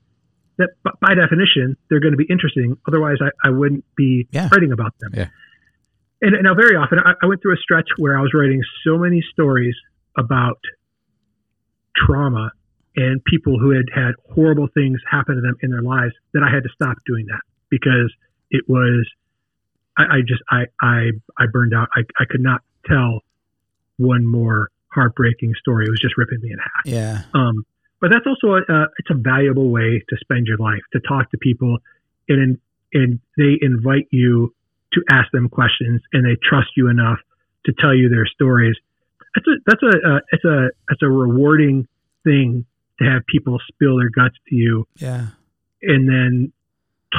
[0.57, 2.77] that b- by definition they're going to be interesting.
[2.87, 4.49] Otherwise, I, I wouldn't be Yeah.
[4.51, 5.11] writing about them.
[5.13, 5.27] Yeah.
[6.21, 8.97] And now, very often, I, I went through a stretch where I was writing so
[8.97, 9.75] many stories
[10.17, 10.57] about
[11.95, 12.51] trauma
[12.95, 16.53] and people who had had horrible things happen to them in their lives that I
[16.53, 18.13] had to stop doing that because
[18.49, 19.05] it was
[19.97, 21.89] I, I just I I I burned out.
[21.95, 23.21] I I could not tell
[23.97, 25.85] one more heartbreaking story.
[25.85, 26.85] It was just ripping me in half.
[26.85, 27.21] Yeah.
[27.33, 27.65] Um,
[28.05, 31.31] but that's also a, uh, it's a valuable way to spend your life to talk
[31.31, 31.79] to people,
[32.29, 32.59] and
[32.93, 34.53] and they invite you
[34.93, 37.17] to ask them questions, and they trust you enough
[37.65, 38.75] to tell you their stories.
[39.33, 41.87] That's a that's a uh, it's a it's a rewarding
[42.23, 42.63] thing
[42.99, 45.29] to have people spill their guts to you, Yeah.
[45.81, 46.53] and then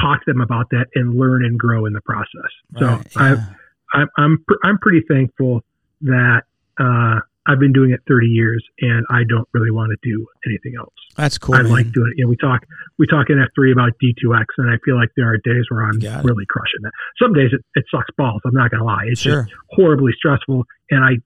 [0.01, 2.51] talk to them about that and learn and grow in the process.
[2.71, 3.11] Right.
[3.11, 3.45] so I yeah.
[3.93, 5.65] I'm I'm pr- I'm pretty thankful
[6.03, 6.43] that
[6.79, 10.73] uh, I've been doing it 30 years and I don't really want to do anything
[10.77, 10.93] else.
[11.15, 11.55] That's cool.
[11.55, 11.71] I man.
[11.71, 12.17] like doing it.
[12.19, 12.65] You know, we talk
[12.99, 15.97] we talk in F3 about D2X, and I feel like there are days where I'm
[16.25, 16.91] really crushing that.
[17.21, 18.41] Some days it, it sucks balls.
[18.45, 19.05] I'm not gonna lie.
[19.07, 19.43] It's Sure.
[19.43, 21.17] just horribly stressful, and I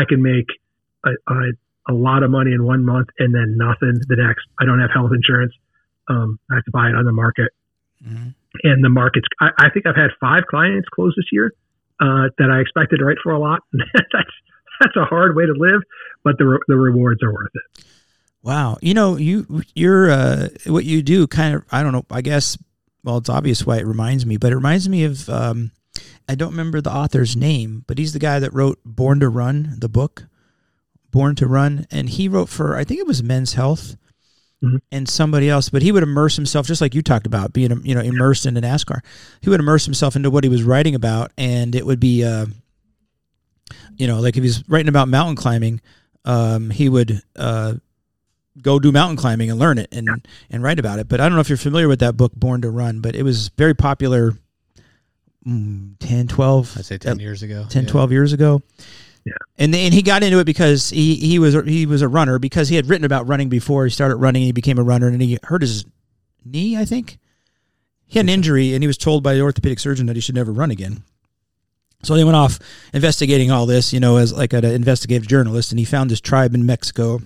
[0.00, 0.46] I can make
[1.04, 1.34] a, a
[1.90, 4.46] a lot of money in one month and then nothing the next.
[4.60, 5.52] I don't have health insurance.
[6.08, 7.50] Um, I have to buy it on the market
[8.06, 8.34] Mhm.
[8.62, 9.26] and the markets.
[9.40, 11.52] I, I think I've had five clients close this year
[12.00, 13.60] uh, that I expected to write for a lot.
[13.72, 14.30] that's
[14.80, 15.82] that's a hard way to live,
[16.24, 17.84] but the re- the rewards are worth it.
[18.42, 18.78] Wow.
[18.80, 22.56] You know, you you're uh, what you do kind of I don't know, I guess
[23.04, 25.70] well, it's obvious why it reminds me, but it reminds me of um,
[26.28, 29.74] I don't remember the author's name, but he's the guy that wrote Born to Run,
[29.78, 30.26] the book.
[31.10, 33.96] Born to Run, and he wrote for I think it was Men's Health
[34.62, 34.80] Mhm.
[34.90, 37.94] and somebody else, but he would immerse himself just like you talked about, being you
[37.94, 39.00] know immersed into NASCAR.
[39.40, 42.46] He would immerse himself into what he was writing about, and it would be uh,
[43.98, 45.80] you know like if he's writing about mountain climbing,
[46.24, 47.74] um, he would uh,
[48.62, 50.08] go do mountain climbing and learn it and
[50.50, 51.08] and write about it.
[51.08, 53.22] But I don't know if you're familiar with that book Born to Run, but it
[53.22, 54.32] was very popular
[55.46, 57.66] mm, 10, 12, I'd say 10 years ago.
[57.68, 57.90] 10 Yeah.
[57.90, 58.62] 12 years ago
[59.24, 59.32] Yeah.
[59.58, 62.68] and and he got into it because he he was he was a runner because
[62.68, 65.20] he had written about running before he started running and he became a runner and
[65.20, 65.84] he hurt his
[66.44, 67.18] knee i think
[68.06, 70.34] he had an injury and he was told by the orthopedic surgeon that he should
[70.34, 71.02] never run again
[72.02, 72.58] so they went off
[72.92, 76.54] investigating all this you know as like an investigative journalist and he found this tribe
[76.54, 77.20] in mexico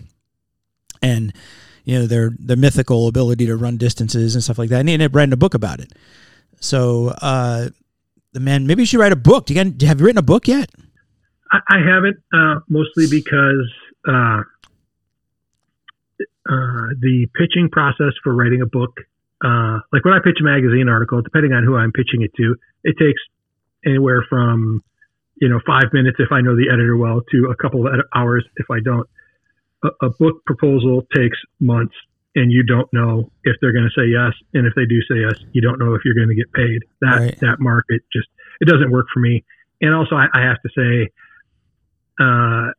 [1.02, 1.32] and
[1.84, 4.94] you know their their mythical ability to run distances and stuff like that and he
[4.94, 5.92] ended up writing a book about it.
[6.60, 7.68] So uh
[8.32, 9.46] the man maybe you should write a book.
[9.46, 10.70] Do you, got, have you written a book yet?
[11.50, 13.70] I, I haven't uh, mostly because
[14.08, 14.40] uh,
[16.48, 18.96] uh, the pitching process for writing a book,
[19.44, 22.56] uh, like when I pitch a magazine article, depending on who I'm pitching it to,
[22.84, 23.20] it takes
[23.86, 24.82] anywhere from
[25.36, 28.04] you know five minutes if I know the editor well to a couple of ed-
[28.14, 29.08] hours if I don't.
[29.84, 31.94] A, a book proposal takes months,
[32.36, 35.20] and you don't know if they're going to say yes, and if they do say
[35.20, 36.82] yes, you don't know if you're going to get paid.
[37.00, 37.40] That Right.
[37.40, 38.28] that market just
[38.60, 39.44] it doesn't work for me.
[39.80, 41.10] And also, I, I have to say,
[42.20, 42.70] uh,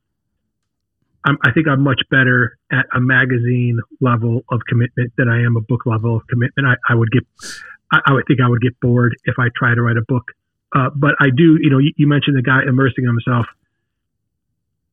[1.25, 5.57] I'm, I think I'm much better at a magazine level of commitment than I am
[5.57, 6.65] a book level of commitment.
[6.67, 7.23] I, I would get,
[7.91, 10.23] I, I would think I would get bored if I try to write a book.
[10.73, 13.45] Uh, but I do, you know, you, you mentioned the guy immersing himself.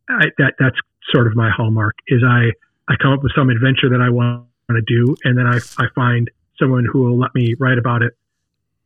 [0.08, 0.76] I, that that's
[1.12, 1.96] sort of my hallmark.
[2.08, 2.50] Is I
[2.88, 5.86] I come up with some adventure that I want to do, and then I I
[5.94, 8.12] find someone who will let me write about it.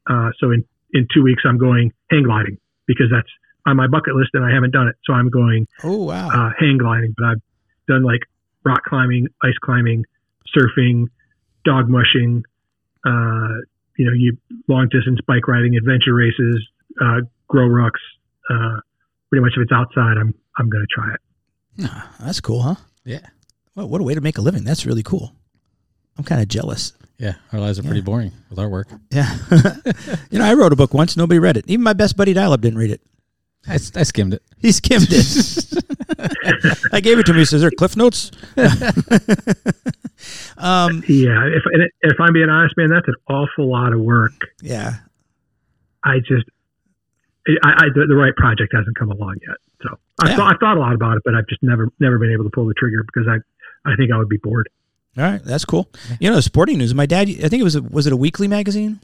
[0.07, 3.29] Uh, so in in two weeks, I'm going hang gliding because that's
[3.67, 4.97] on my bucket list and I haven't done it.
[5.05, 7.43] So I'm going oh wow uh, hang gliding, but I've
[7.89, 8.21] done like
[8.65, 10.05] rock climbing, ice climbing,
[10.57, 11.07] surfing,
[11.65, 12.45] dog mushing,
[13.05, 13.61] uh,
[13.97, 14.37] you know, you
[14.69, 16.67] long distance bike riding, adventure races,
[17.01, 17.91] uh, GORUCKs.
[18.51, 18.81] Uh,
[19.31, 21.21] pretty much if it's outside, I'm I'm going to try it.
[21.85, 23.21] Ah, that's cool huh Yeah.
[23.75, 24.63] Well, what a way to make a living.
[24.65, 25.35] That's really cool.
[26.17, 26.93] I'm kind of jealous.
[27.19, 27.35] Yeah.
[27.53, 28.05] Our lives are pretty Yeah.
[28.05, 28.87] boring with our work.
[29.11, 29.37] Yeah.
[30.31, 31.17] you know, I wrote a book once.
[31.17, 31.65] Nobody read it.
[31.69, 33.01] Even my best buddy Dial-Up didn't read it.
[33.67, 34.43] I, I skimmed it.
[34.59, 35.83] He skimmed it.
[36.93, 37.39] I gave it to him.
[37.39, 38.31] He says, "There, are Cliff Notes."
[40.57, 44.33] um, Yeah, if and if I'm being honest, man, that's an awful lot of work.
[44.63, 44.95] yeah.
[46.07, 46.45] I just,
[47.47, 49.57] I, I the, the right project hasn't come along yet.
[49.83, 50.37] So I Yeah.
[50.37, 52.51] thought I thought a lot about it, but I've just never never been able to
[52.51, 53.37] pull the trigger because I
[53.91, 54.69] I think I would be bored.
[55.17, 55.89] All right, that's cool.
[56.21, 56.95] You know, sporting news.
[56.95, 58.99] My dad, I think it was a, was it a weekly magazine?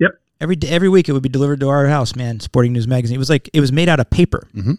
[0.00, 0.10] Yep.
[0.40, 2.16] Every day, every week it would be delivered to our house.
[2.16, 3.14] Man, Sporting News magazine.
[3.14, 4.48] It was like it was made out of paper.
[4.54, 4.78] Mhm.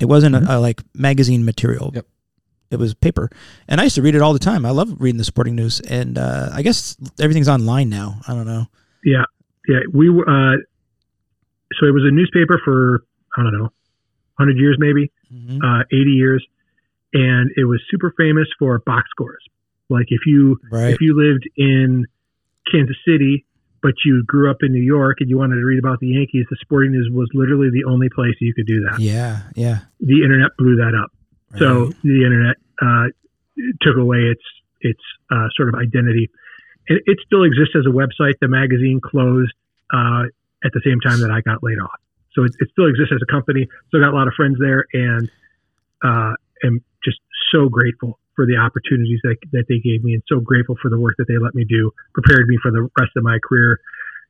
[0.00, 1.92] It wasn't a, a, like magazine material.
[1.94, 2.06] Yep.
[2.70, 3.30] It was paper,
[3.68, 4.66] and I used to read it all the time.
[4.66, 8.20] I love reading the Sporting News, and uh, I guess everything's online now.
[8.28, 8.66] I don't know.
[9.04, 9.24] Yeah,
[9.68, 9.78] yeah.
[9.92, 10.28] We were.
[10.28, 10.56] Uh,
[11.78, 13.04] so it was a newspaper for
[13.36, 13.68] I don't know,
[14.38, 15.58] hundred years maybe, Mhm.
[15.62, 16.44] uh, eighty years,
[17.12, 19.42] and it was super famous for box scores.
[19.88, 20.92] Like if you Right.
[20.92, 22.06] if you lived in
[22.70, 23.44] Kansas City,
[23.82, 26.46] but you grew up in New York and you wanted to read about the Yankees,
[26.50, 29.00] the Sporting News was literally the only place you could do that.
[29.00, 29.78] Yeah, yeah.
[30.00, 31.10] The internet blew that up.
[31.58, 33.06] So the internet uh,
[33.80, 34.42] took away its
[34.80, 35.00] its
[35.30, 36.28] uh, sort of identity.
[36.86, 38.34] It, it still exists as a website.
[38.40, 39.52] The magazine closed
[39.92, 40.24] uh,
[40.64, 41.98] at the same time that I got laid off.
[42.32, 43.66] So it, it still exists as a company.
[43.88, 45.30] Still got a lot of friends there, and
[46.02, 47.18] uh, am just
[47.50, 50.98] so grateful for the opportunities that, that they gave me, and so grateful for the
[50.98, 51.90] work that they let me do.
[52.14, 53.80] Prepared me for the rest of my career.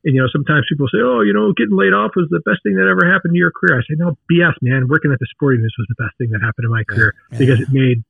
[0.03, 2.63] And you know, sometimes people say, "Oh, you know, getting laid off was the best
[2.63, 4.87] thing that ever happened to your career." I say, "No, BS, man.
[4.87, 7.59] Working at the Sporting News was the best thing that happened to my career because
[7.59, 8.03] it made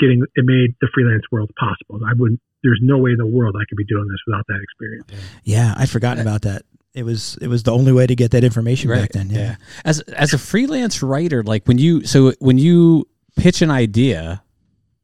[0.00, 2.00] getting it made the freelance world possible.
[2.04, 2.40] I wouldn't.
[2.62, 5.06] There's no way in the world I could be doing this without that experience.
[5.44, 6.62] Yeah, I'd forgotten about that.
[6.94, 9.28] It was it was the only way to get that information back then.
[9.30, 9.56] Yeah.
[9.84, 14.42] As as a freelance writer, like when you so when you pitch an idea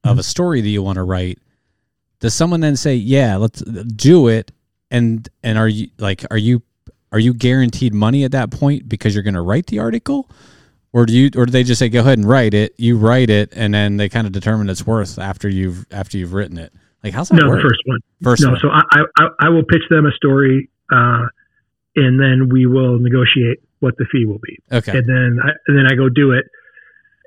[0.04, 1.38] of a story that you want to write,
[2.20, 4.52] does someone then say, "Yeah, let's do it,"
[4.90, 6.62] and and are you like are you
[7.10, 10.30] are you guaranteed money at that point because you're going to write the article?
[10.92, 12.74] Or do you, or do they just say go ahead and write it?
[12.76, 16.32] You write it, and then they kind of determine its worth after you've after you've
[16.34, 16.72] written it.
[17.02, 17.62] Like how's that No, work?
[17.62, 17.98] the first one.
[18.22, 18.60] First no, one.
[18.60, 18.82] so I,
[19.18, 21.26] I I will pitch them a story, uh,
[21.96, 24.58] and then we will negotiate what the fee will be.
[24.72, 24.98] okay.
[24.98, 26.44] and then I, and then I go do it,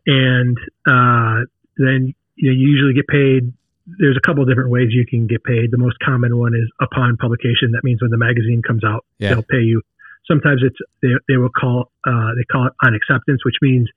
[0.06, 1.46] and uh,
[1.78, 3.54] then you, know, you usually get paid.
[4.00, 5.72] There's a couple of different ways you can get paid.
[5.72, 7.72] The most common one is upon publication.
[7.74, 9.34] That means when the magazine comes out, Yeah.
[9.34, 9.82] they'll pay you.
[10.26, 13.90] Sometimes it's they, they will call uh, they call it on acceptance, which means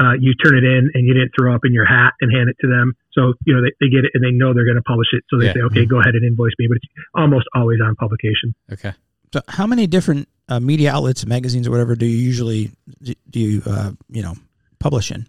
[0.00, 2.48] uh, you turn it in and you didn't throw up in your hat and hand
[2.48, 2.94] it to them.
[3.12, 5.24] So you know they, they get it and they know they're going to publish it.
[5.28, 5.54] So they Yeah.
[5.54, 6.66] say, okay, go ahead and invoice me.
[6.68, 8.54] But it's almost always on publication.
[8.72, 8.92] Okay.
[9.32, 13.62] So, how many different uh, media outlets, magazines, or whatever, do you usually do you
[13.66, 14.34] uh, you know
[14.78, 15.26] publish in?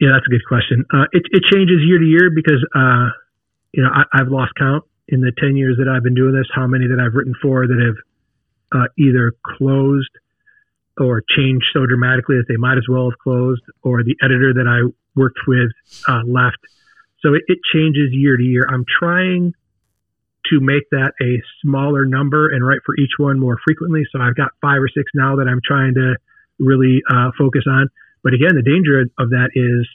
[0.00, 0.84] Yeah, that's a good question.
[0.92, 3.12] Uh, it, it changes year to year because, uh,
[3.72, 6.46] you know, I, I've lost count in the 10 years that I've been doing this,
[6.54, 10.10] how many that I've written for that have uh, either closed
[10.98, 14.66] or changed so dramatically that they might as well have closed, or the editor that
[14.66, 15.70] I worked with
[16.08, 16.58] uh, left.
[17.20, 18.64] So it, it changes year to year.
[18.68, 19.52] I'm trying
[20.50, 24.04] to make that a smaller number and write for each one more frequently.
[24.10, 26.16] So I've got five or six now that I'm trying to
[26.58, 27.88] really uh, focus on.
[28.22, 29.86] But again, the danger of that is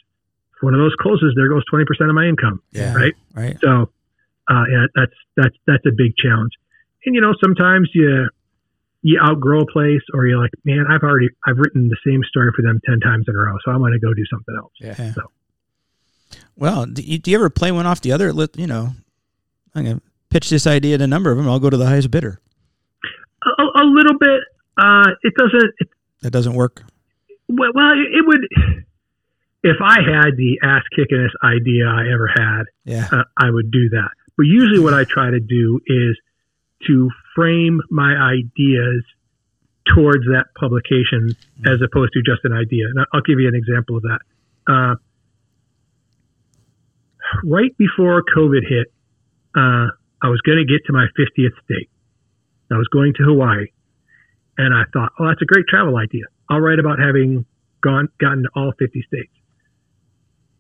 [0.55, 2.61] if one of those closes, there goes 20% of my income.
[2.71, 2.93] Yeah.
[2.93, 3.13] Right.
[3.33, 3.57] Right.
[3.61, 3.89] So,
[4.47, 6.53] uh, yeah, that's, that's, that's a big challenge.
[7.05, 8.29] And, you know, sometimes you,
[9.01, 12.51] you outgrow a place or you're like, man, I've already, I've written the same story
[12.55, 13.57] for them 10 times in a row.
[13.63, 14.73] So I'm going to go do something else.
[14.79, 15.13] Yeah.
[15.13, 18.33] So, Well, do you, do you ever play one off the other?
[18.33, 18.93] Let you know,
[20.35, 21.47] pitch this idea to a number of them.
[21.47, 22.41] I'll go to the highest bidder.
[23.45, 24.41] a, a little bit,
[24.77, 25.87] uh, it doesn't, it,
[26.23, 26.83] That doesn't work.
[27.47, 28.41] well, well, it, it would,
[29.63, 33.07] if I had the ass kickingest idea I ever had, Yeah.
[33.13, 34.09] uh, I would do that.
[34.35, 36.17] But usually, what I try to do is
[36.87, 39.05] to frame my ideas
[39.95, 41.33] towards that publication
[41.65, 42.87] as opposed to just an idea.
[42.87, 44.19] And I'll give you an example of that.
[44.67, 44.95] Uh,
[47.45, 48.87] right before COVID hit,
[49.55, 49.87] uh,
[50.21, 51.89] I was going to get to my 50th state.
[52.71, 53.67] I was going to Hawaii,
[54.57, 56.25] and I thought, "Oh, that's a great travel idea.
[56.49, 57.45] I'll write about having
[57.81, 59.31] gone gotten to all 50 states."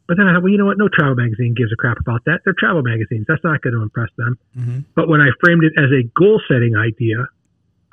[0.07, 0.77] But then I thought, well, you know what?
[0.77, 2.41] No travel magazine gives a crap about that.
[2.45, 3.25] They're travel magazines.
[3.27, 4.37] That's not going to impress them.
[4.55, 4.79] Mm-hmm.
[4.95, 7.25] But when I framed it as a goal setting idea,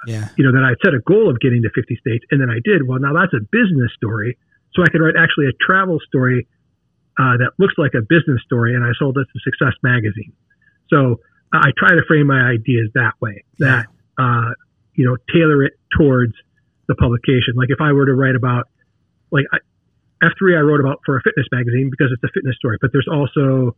[0.06, 0.28] Yeah.
[0.36, 2.60] you know, that I set a goal of getting to 50 states and then I
[2.62, 4.36] did, well, now that's a business story.
[4.74, 6.46] So I could write actually a travel story
[7.18, 10.32] uh, that looks like a business story and I sold it to Success Magazine.
[10.90, 11.16] So
[11.52, 13.86] I try to frame my ideas that way, that,
[14.18, 14.50] uh,
[14.94, 16.32] you know, tailor it towards
[16.88, 17.54] the publication.
[17.56, 18.68] Like if I were to write about,
[19.30, 19.58] like I,
[20.24, 23.08] F3 I wrote about for a fitness magazine because it's a fitness story, but there's
[23.10, 23.76] also,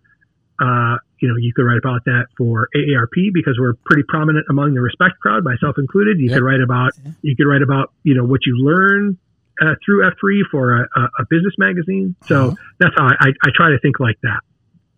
[0.60, 4.74] uh, you know, you could write about that for AARP because we're pretty prominent among
[4.74, 6.18] the respect crowd, myself included.
[6.18, 6.34] You Yep.
[6.38, 7.12] could write about, Yeah.
[7.22, 9.18] you could write about, you know, what you learn
[9.62, 12.14] uh, through F3 for a, a, a business magazine.
[12.26, 12.56] So Uh-huh.
[12.78, 14.40] that's how I, I, I try to think like that.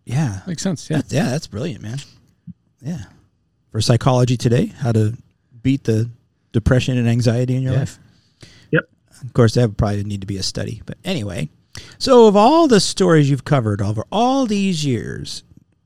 [0.05, 0.41] Yeah.
[0.47, 0.89] Makes sense.
[0.89, 0.97] Yeah.
[0.97, 1.97] That's, yeah, that's brilliant, man.
[2.81, 3.03] Yeah.
[3.71, 5.17] For psychology today, how to
[5.61, 6.09] beat the
[6.51, 7.79] depression and anxiety in your Yeah.
[7.79, 7.99] life.
[8.71, 8.89] Yep.
[9.23, 10.81] Of course, that would probably need to be a study.
[10.85, 11.49] But anyway,
[11.97, 15.43] so of all the stories you've covered over all these years,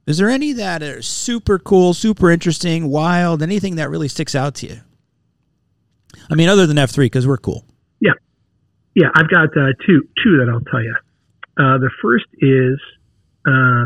[0.07, 4.55] Is there any that are super cool, super interesting, wild, anything that really sticks out
[4.55, 4.77] to you?
[6.29, 7.63] I mean, other than F three, because we're cool.
[7.99, 8.13] Yeah,
[8.95, 9.09] yeah.
[9.13, 10.95] I've got uh, two two that I'll tell you.
[11.55, 12.79] Uh, the first is
[13.47, 13.85] uh,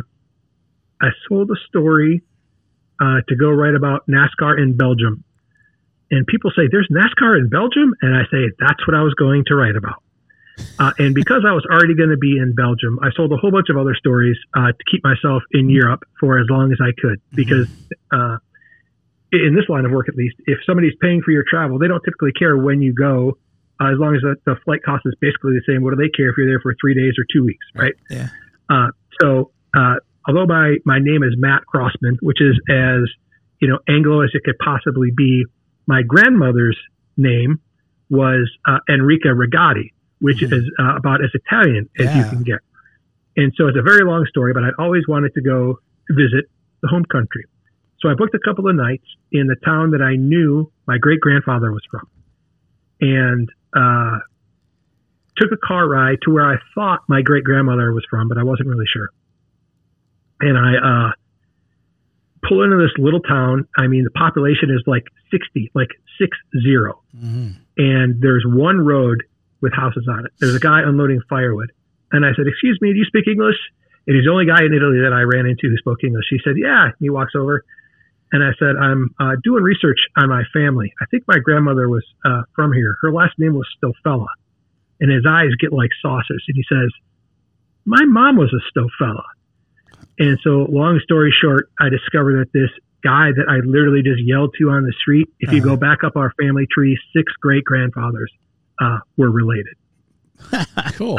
[1.01, 2.21] I sold a story
[2.99, 5.23] uh, to go write about NASCAR in Belgium,
[6.11, 9.43] and people say there's NASCAR in Belgium, and I say that's what I was going
[9.47, 10.01] to write about.
[10.79, 13.51] Uh, and because I was already going to be in Belgium, I sold a whole
[13.51, 16.91] bunch of other stories uh, to keep myself in Europe for as long as I
[16.99, 17.19] could.
[17.33, 17.67] Because
[18.13, 18.37] uh,
[19.33, 22.01] in this line of work, at least, if somebody's paying for your travel, they don't
[22.03, 23.37] typically care when you go,
[23.81, 25.83] uh, as long as the, the flight cost is basically the same.
[25.83, 27.93] What do they care if you're there for three days or two weeks, right?
[28.09, 28.29] Yeah.
[28.69, 28.87] Uh,
[29.21, 29.51] so,
[30.27, 33.09] although my my name is Matt Crossman, which is as
[33.59, 35.45] you know Anglo as it could possibly be,
[35.87, 36.77] my grandmother's
[37.17, 37.59] name
[38.09, 42.59] was uh, Enrica Rigatti, which is uh, about as Italian as you can get.
[43.37, 46.45] And so it's a very long story, but I'd always wanted to go visit
[46.81, 47.45] the home country.
[47.99, 51.19] So I booked a couple of nights in the town that I knew my great
[51.19, 52.07] grandfather was from,
[53.01, 54.19] and uh,
[55.37, 58.43] took a car ride to where I thought my great grandmother was from, but I
[58.43, 59.09] wasn't really sure.
[60.41, 61.11] And I uh,
[62.47, 63.67] pull into this little town.
[63.77, 67.01] I mean, the population is like sixty, like six zero
[67.77, 69.23] and there's one road
[69.61, 70.31] with houses on it.
[70.39, 71.71] There's a guy unloading firewood.
[72.11, 73.57] And I said, Excuse me, do you speak English?
[74.07, 76.25] And he's the only guy in Italy that I ran into who spoke English.
[76.29, 76.91] He said, Yeah.
[76.99, 77.63] He walks over.
[78.31, 80.93] And I said, I'm uh, doing research on my family.
[81.01, 82.95] I think my grandmother was uh, from here.
[83.01, 84.27] Her last name was Stofella.
[84.99, 86.43] And his eyes get like saucers.
[86.47, 86.91] And he says,
[87.85, 89.23] My mom was a Stofella.
[90.17, 92.69] And so, long story short, I discovered that this
[93.03, 96.15] guy that I literally just yelled to on the street, if you go back up
[96.15, 98.31] our family tree, six great grandfathers
[98.81, 99.75] uh, were related.
[100.93, 101.17] Cool.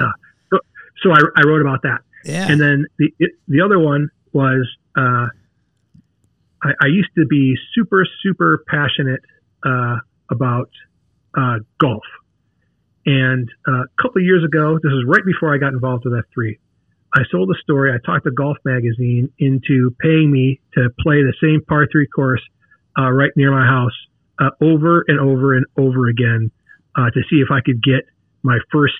[0.50, 0.58] So,
[1.02, 2.00] so I, I wrote about that.
[2.24, 2.50] Yeah.
[2.50, 5.28] And then the it, the other one was uh,
[6.62, 9.20] I, I used to be super super passionate
[9.64, 9.96] uh,
[10.30, 10.70] about
[11.36, 12.02] uh, golf,
[13.04, 16.14] and uh, a couple of years ago, this was right before I got involved with
[16.18, 16.58] F three.
[17.16, 17.92] I sold the story.
[17.92, 22.42] I talked the Golf Magazine into paying me to play the same par three course
[22.98, 23.96] uh, right near my house
[24.38, 26.50] uh, over and over and over again
[26.94, 28.04] uh, to see if I could get
[28.42, 28.94] my first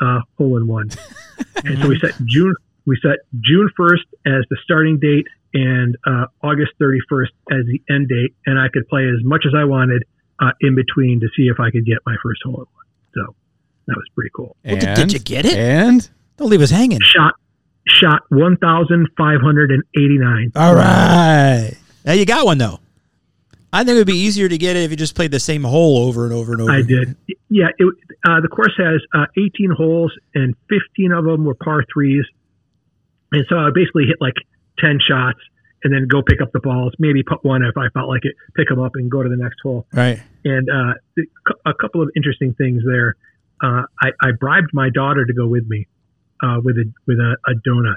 [0.00, 0.90] uh, hole in one.
[1.64, 2.54] and so we set June
[2.86, 7.82] we set June first as the starting date and uh, August thirty first as the
[7.92, 10.04] end date, and I could play as much as I wanted
[10.40, 12.86] uh, in between to see if I could get my first hole in one.
[13.26, 13.34] So
[13.88, 14.54] that was pretty cool.
[14.64, 15.56] Well, did- did you get it?
[15.56, 17.00] And Don't leave us hanging.
[17.02, 17.34] Shot
[17.88, 20.52] shot one thousand five hundred and eighty nine.
[20.54, 21.72] All right.
[22.04, 22.80] Now you got one though.
[23.72, 25.62] I think it would be easier to get it if you just played the same
[25.62, 26.70] hole over and over and over.
[26.70, 27.16] I did.
[27.50, 27.94] Yeah, it,
[28.26, 32.24] uh, the course has uh, 18 holes, and 15 of them were par threes.
[33.32, 34.34] And so I basically hit like
[34.78, 35.40] 10 shots,
[35.84, 36.94] and then go pick up the balls.
[36.98, 39.36] Maybe put one if I felt like it, pick them up, and go to the
[39.36, 39.86] next hole.
[39.92, 40.22] Right.
[40.44, 41.22] And uh,
[41.66, 43.16] a couple of interesting things there.
[43.62, 45.86] Uh, I, I bribed my daughter to go with me
[46.42, 47.96] uh, with a with a, a donut,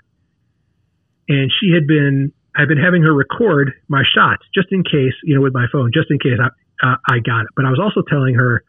[1.28, 5.36] and she had been I've been having her record my shots just in case you
[5.36, 6.48] know with my phone just in case I
[6.86, 7.48] uh, I got it.
[7.56, 8.64] But I was also telling her,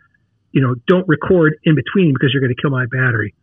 [0.53, 3.35] you know, don't record in between because you're going to kill my battery.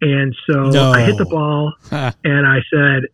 [0.00, 0.92] And so No.
[0.92, 3.04] I hit the ball and I said,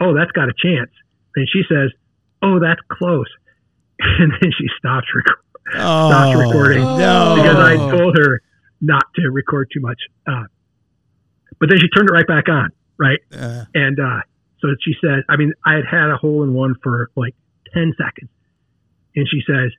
[0.00, 0.90] "Oh, that's got a chance."
[1.36, 1.90] And she says,
[2.42, 3.26] "Oh, that's close."
[4.00, 5.40] And then she stopped recording
[5.76, 7.34] Oh, stopped recording No.
[7.36, 8.42] because I told her
[8.80, 9.98] not to record too much.
[10.26, 10.44] Uh,
[11.60, 13.18] but then she turned it right back on, right?
[13.32, 14.20] Uh, And uh,
[14.60, 17.34] so she said, I mean, I had had a hole in one for like
[17.74, 18.30] 10 seconds.
[19.16, 19.70] And she says,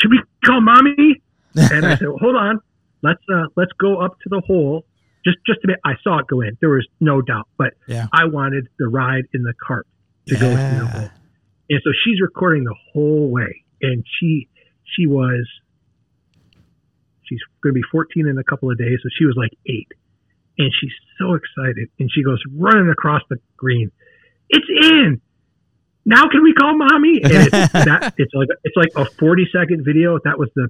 [0.00, 1.22] Should we call mommy?
[1.54, 2.60] And I said, well, Hold on.
[3.02, 4.84] Let's uh, let's go up to the hole.
[5.24, 6.56] Just just to be, I saw it go in.
[6.60, 7.48] There was no doubt.
[7.58, 8.06] But Yeah.
[8.12, 9.86] I wanted the ride in the cart
[10.28, 11.10] to go through the hole.
[11.68, 13.64] And so she's recording the whole way.
[13.82, 14.48] And she
[14.84, 15.46] she was
[17.24, 19.88] she's going to be 14 in a couple of days, so she was like eight,
[20.58, 23.90] and she's so excited, and she goes running across the green.
[24.48, 25.20] It's in.
[26.04, 27.20] Now can we call mommy?
[27.22, 30.18] And it's, that, it's like it's like a 40 second video.
[30.24, 30.68] That was the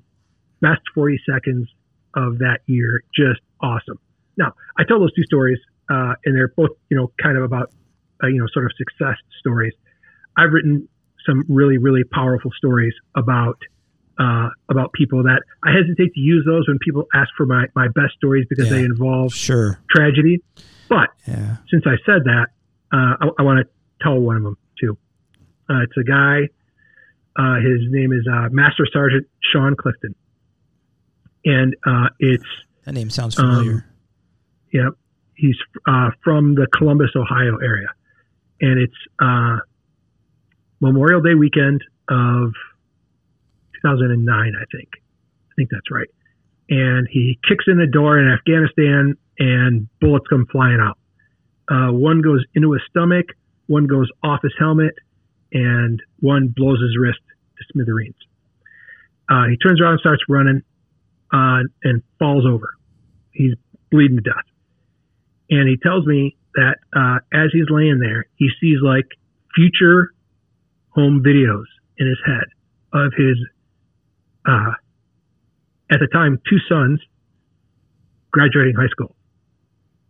[0.61, 1.69] best 40 seconds
[2.15, 3.03] of that year.
[3.15, 3.99] Just awesome.
[4.37, 5.59] Now I tell those two stories,
[5.91, 7.73] uh, and they're both you know kind of about
[8.23, 9.73] uh, you know sort of success stories.
[10.37, 10.89] I've written
[11.27, 13.59] some really really powerful stories about
[14.23, 17.89] uh, about people that I hesitate to use those when people ask for my, my
[17.89, 18.77] best stories because Yeah.
[18.79, 19.79] they involve Sure.
[19.91, 20.43] tragedy.
[20.89, 21.57] But Yeah.
[21.71, 22.47] since I said that,
[22.93, 23.67] uh, I, I want to
[24.05, 24.97] tell one of them too.
[25.71, 26.49] Uh, it's a guy.
[27.37, 30.15] Uh, his name is uh, Master Sergeant Sean Clifton,
[31.47, 32.45] and uh, it's
[32.85, 33.87] That name sounds Um, familiar.
[34.73, 34.89] yeah,
[35.35, 35.57] he's
[35.87, 37.89] uh, from the Columbus, Ohio area,
[38.61, 39.59] and it's uh,
[40.81, 42.53] Memorial Day weekend of
[43.83, 44.89] 2009, I think.
[44.97, 46.09] I think that's right.
[46.69, 50.99] And he kicks in the door in Afghanistan, and bullets come flying out.
[51.71, 53.27] Uh, one goes into his stomach,
[53.67, 54.95] one goes off his helmet,
[55.53, 57.21] and one blows his wrist
[57.59, 58.17] to smithereens.
[59.29, 60.63] Uh, he turns around and starts running
[61.33, 62.75] uh, and falls over.
[63.33, 63.55] He's
[63.91, 64.45] bleeding to death.
[65.51, 69.07] And he tells me that uh, as he's laying there, he sees like
[69.55, 70.13] future
[70.91, 71.65] home videos
[71.99, 72.45] in his head
[72.93, 73.37] of his,
[74.47, 74.73] uh,
[75.91, 77.01] at the time, two sons
[78.33, 79.15] graduating high school,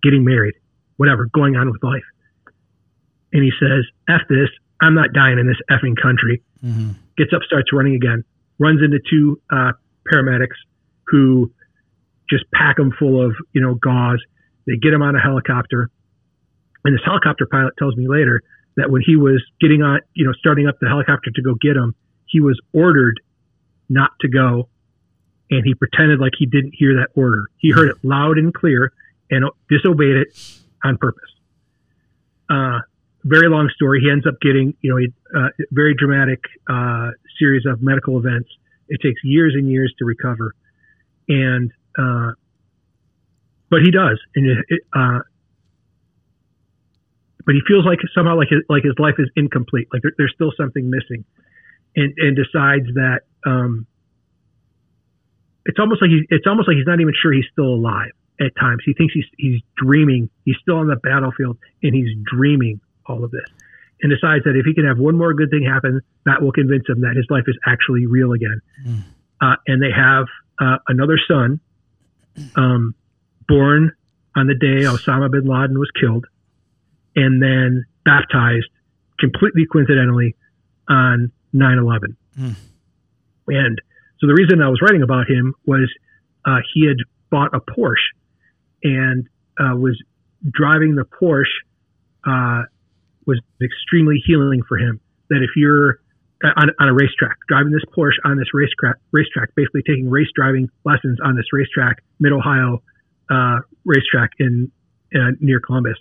[0.03, 0.55] getting married,
[0.97, 2.05] whatever, going on with life.
[3.33, 4.49] And he says, F this,
[4.81, 6.43] I'm not dying in this effing country.
[6.65, 6.93] Mm-hmm.
[7.17, 8.25] Gets up, starts running again,
[8.59, 9.73] runs into two uh,
[10.11, 10.59] paramedics
[11.07, 11.53] who
[12.31, 14.21] just pack him full of, you know, gauze.
[14.67, 15.91] They get him on a helicopter.
[16.85, 18.43] And this helicopter pilot tells me later
[18.77, 21.77] that when he was getting on, you know, starting up the helicopter to go get
[21.77, 21.95] him,
[22.27, 23.21] he was ordered
[23.93, 24.69] not to go.
[25.51, 27.45] And he pretended like he didn't hear that order.
[27.59, 28.93] He heard it loud and clear
[29.31, 30.29] and disobeyed it
[30.83, 31.31] on purpose.
[32.49, 32.81] Uh,
[33.25, 34.01] very long story.
[34.01, 38.49] He ends up getting, you know, a uh, very dramatic uh, series of medical events.
[38.89, 40.55] It takes years and years to recover,
[41.29, 42.33] and uh,
[43.71, 45.21] but he does, and it, it, uh,
[47.47, 50.33] but he feels like somehow like his, like his life is incomplete, like there, there's
[50.35, 51.25] still something missing,
[51.97, 53.87] and and decides that um,
[55.65, 58.55] it's almost like he, it's almost like he's not even sure he's still alive at
[58.59, 58.83] times.
[58.85, 60.31] He thinks he's he's dreaming.
[60.45, 63.47] He's still on the battlefield and he's dreaming all of this
[64.03, 66.89] and decides that if he can have one more good thing happen, that will convince
[66.89, 68.61] him that his life is actually real again.
[68.85, 69.03] Mm.
[69.41, 70.27] Uh, and they have
[70.61, 71.61] uh, another son,
[72.57, 72.95] um,
[73.49, 73.93] born
[74.37, 76.27] on the day Osama bin Laden was killed,
[77.15, 78.69] and then baptized
[79.19, 80.35] completely coincidentally
[80.89, 82.17] on 9 11.
[82.39, 82.55] Mm.
[83.49, 83.81] And
[84.21, 85.91] so the reason I was writing about him was
[86.45, 86.97] uh, he had
[87.31, 87.97] bought a Porsche
[88.83, 89.27] and
[89.59, 90.01] uh, was
[90.49, 91.47] driving the Porsche
[92.27, 92.65] uh,
[93.27, 95.01] was extremely healing for him.
[95.31, 95.99] That if you're
[96.45, 100.29] uh, on, on a racetrack, driving this Porsche on this racetrack, racetrack, basically taking race
[100.35, 102.83] driving lessons on this racetrack, Mid Ohio
[103.31, 104.71] uh, racetrack in
[105.15, 105.97] uh, near Columbus,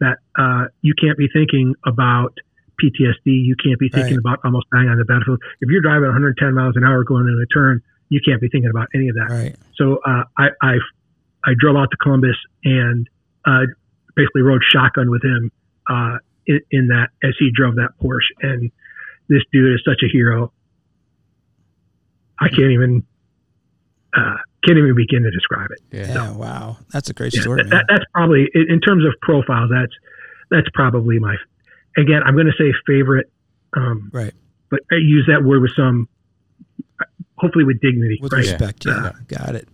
[0.00, 2.34] that uh, you can't be thinking about
[2.80, 3.26] PTSD.
[3.26, 4.34] You can't be thinking right.
[4.34, 5.40] about almost dying on the battlefield.
[5.60, 8.70] If you're driving 110 miles an hour going in a turn, you can't be thinking
[8.70, 9.28] about any of that.
[9.30, 9.56] Right.
[9.76, 10.74] So uh, I, I
[11.44, 13.08] I drove out to Columbus and
[13.46, 13.66] uh,
[14.14, 15.50] basically rode shotgun with him
[15.88, 18.28] uh, in, in, that as he drove that Porsche.
[18.42, 18.70] And
[19.28, 20.52] this dude is such a hero.
[22.38, 23.04] I can't even
[24.16, 25.80] uh, can't even begin to describe it.
[25.90, 27.62] Yeah, so, wow, that's a great story.
[27.64, 29.70] that, that's probably in terms of profiles.
[29.70, 29.92] That's
[30.50, 31.36] that's probably my.
[31.96, 33.30] Again, I'm going to say favorite.
[33.76, 34.34] Um, right.
[34.70, 36.08] But I use that word with some,
[37.36, 38.18] hopefully with dignity.
[38.22, 38.40] With right?
[38.40, 38.86] respect.
[38.86, 39.68] Yeah, uh, got it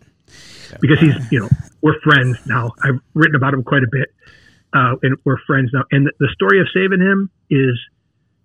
[0.81, 1.49] because he's you know
[1.83, 2.73] we're friends now.
[2.83, 4.09] I've written about him quite a bit,
[4.73, 5.85] uh, and we're friends now.
[5.91, 7.79] And the, the story of saving him is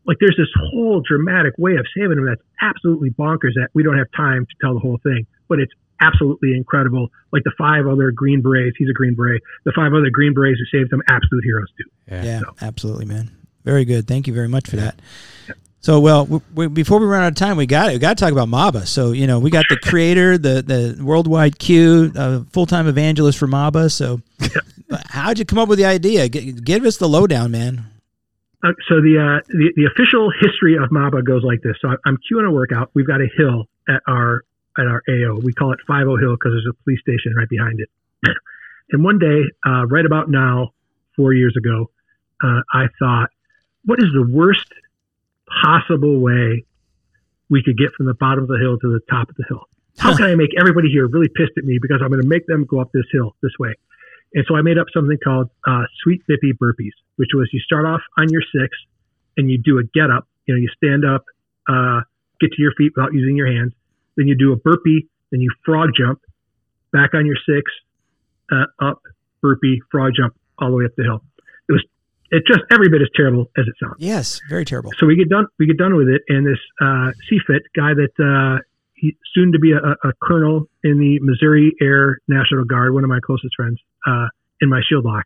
[0.06, 3.98] like there's this whole dramatic way of saving him that's absolutely bonkers that we don't
[3.98, 7.10] have time to tell the whole thing, but it's absolutely incredible.
[7.32, 9.42] Like the five other Green Berets, he's a Green Beret.
[9.66, 11.90] The five other Green Berets who saved him, absolute heroes too.
[12.12, 12.56] Yeah, yeah so.
[12.62, 13.32] absolutely, man.
[13.64, 14.08] Very good.
[14.08, 15.00] Thank you very much for that.
[15.82, 17.94] So, well, we, we, before we run out of time, we got it.
[17.94, 18.86] We got to talk about MABA.
[18.86, 23.38] So, you know, we got the creator, the the worldwide Q, uh, full time evangelist
[23.38, 23.92] for MABA.
[23.92, 24.22] So,
[25.10, 26.30] how'd you come up with the idea?
[26.30, 27.86] G- give us the lowdown, man.
[28.64, 31.76] Uh, so the, uh, the the official history of MABA goes like this.
[31.82, 32.92] So I'm queuing a workout.
[32.94, 34.44] We've got a hill at our
[34.78, 35.40] at our AO.
[35.42, 37.90] We call it Five O Hill because there's a police station right behind it.
[38.92, 40.74] and one day, uh, right about now,
[41.16, 41.90] four years ago,
[42.44, 43.30] uh, I thought,
[43.86, 44.68] what is the worst
[45.64, 46.66] possible way
[47.52, 49.68] we could get from the bottom of the hill to the top of the hill.
[49.98, 52.48] How can I make everybody here really pissed at me because I'm going to make
[52.48, 53.76] them go up this hill this way?
[54.34, 57.86] And so I made up something called uh, sweet dippy burpees, which was you start
[57.86, 58.78] off on your six
[59.36, 60.28] and you do a get up.
[60.46, 61.26] You know, you stand up,
[61.68, 62.02] uh,
[62.40, 63.74] get to your feet without using your hands.
[64.16, 65.10] Then you do a burpee.
[65.32, 66.22] Then you frog jump
[66.94, 67.70] back on your six,
[68.52, 69.02] uh, up,
[69.42, 71.22] burpee, frog jump all the way up the hill.
[72.32, 73.96] It it's just every bit as terrible as it sounds.
[74.00, 74.92] Yes, very terrible.
[74.98, 75.48] So we get done.
[75.60, 78.62] We get done with it, and this uh, CFIT guy that uh,
[78.96, 83.10] he, soon to be a, a, colonel in the Missouri Air National Guard, one of
[83.10, 84.28] my closest friends, uh,
[84.62, 85.26] in my shield lock,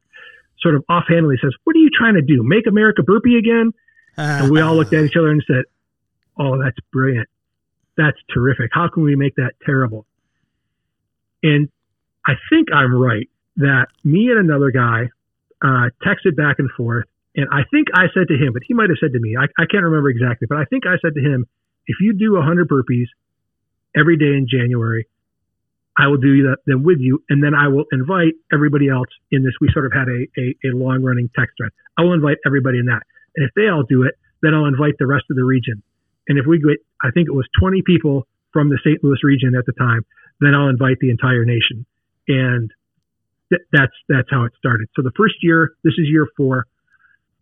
[0.60, 2.42] sort of offhandedly says, "What are you trying to do?
[2.44, 3.72] Make America burpee again?"
[4.18, 5.64] and we all looked at each other and said,
[6.40, 7.30] "Oh, that's brilliant.
[7.98, 8.72] That's terrific.
[8.74, 10.06] How can we make that terrible?"
[11.44, 11.70] And
[12.26, 15.10] I think I'm right that me and another guy
[15.66, 17.06] uh, texted back and forth
[17.36, 19.46] And I think I said to him, but he might have said to me, I,
[19.58, 21.48] I can't remember exactly, but I think I said to him,
[21.88, 23.10] if you do 100 burpees
[23.98, 25.08] every day in January,
[25.98, 29.44] I will do that then with you, and then I will invite everybody else in
[29.44, 29.54] this.
[29.62, 31.72] We sort of had a, a, a long running text thread.
[31.98, 33.04] I will invite everybody in that.
[33.36, 35.82] And if they all do it, then I'll invite the rest of the region.
[36.28, 39.04] And if we get, I think it was 20 people from the St.
[39.04, 40.06] Louis region at the time,
[40.42, 41.86] then I'll invite the entire nation.
[42.28, 42.72] And
[43.50, 44.88] th- that's that's how it started.
[44.96, 46.66] So the first year, this is year four,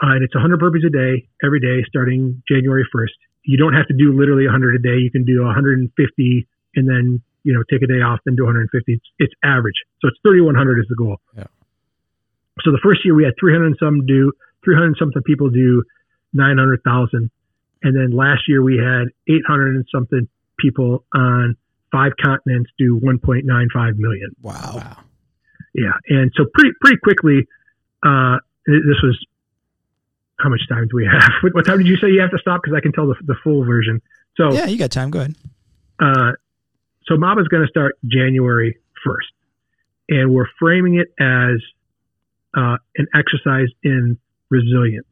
[0.02, 3.16] uh, and it's 100 burpees a day every day starting January 1st.
[3.44, 4.98] You don't have to do literally 100 a day.
[4.98, 8.94] You can do 150 and then you know take a day off, then do 150.
[8.94, 11.18] It's, it's average, so it's 3100 is the goal.
[11.36, 11.48] Yeah.
[12.62, 14.32] So the first year we had 300 and some do
[14.64, 15.84] 300 something people do
[16.34, 17.30] 900,000,
[17.84, 20.28] and then last year we had 800 and something
[20.60, 21.56] people on
[21.92, 24.36] five continents do 1.95 million.
[24.42, 24.54] Wow.
[24.76, 24.98] Wow.
[25.74, 27.48] Yeah, and so pretty pretty quickly,
[28.06, 29.18] uh, this was
[30.40, 31.32] how much time do we have?
[31.54, 32.62] What, time did you say you have to stop?
[32.62, 34.02] Because I can tell the, the full version.
[34.36, 35.10] So Yeah, you got time.
[35.10, 35.36] Go ahead.
[36.00, 36.32] uh,
[37.08, 41.60] so MABA's going to start January 1st, and we're framing it as
[42.56, 44.18] uh, an exercise in
[44.50, 45.08] resilience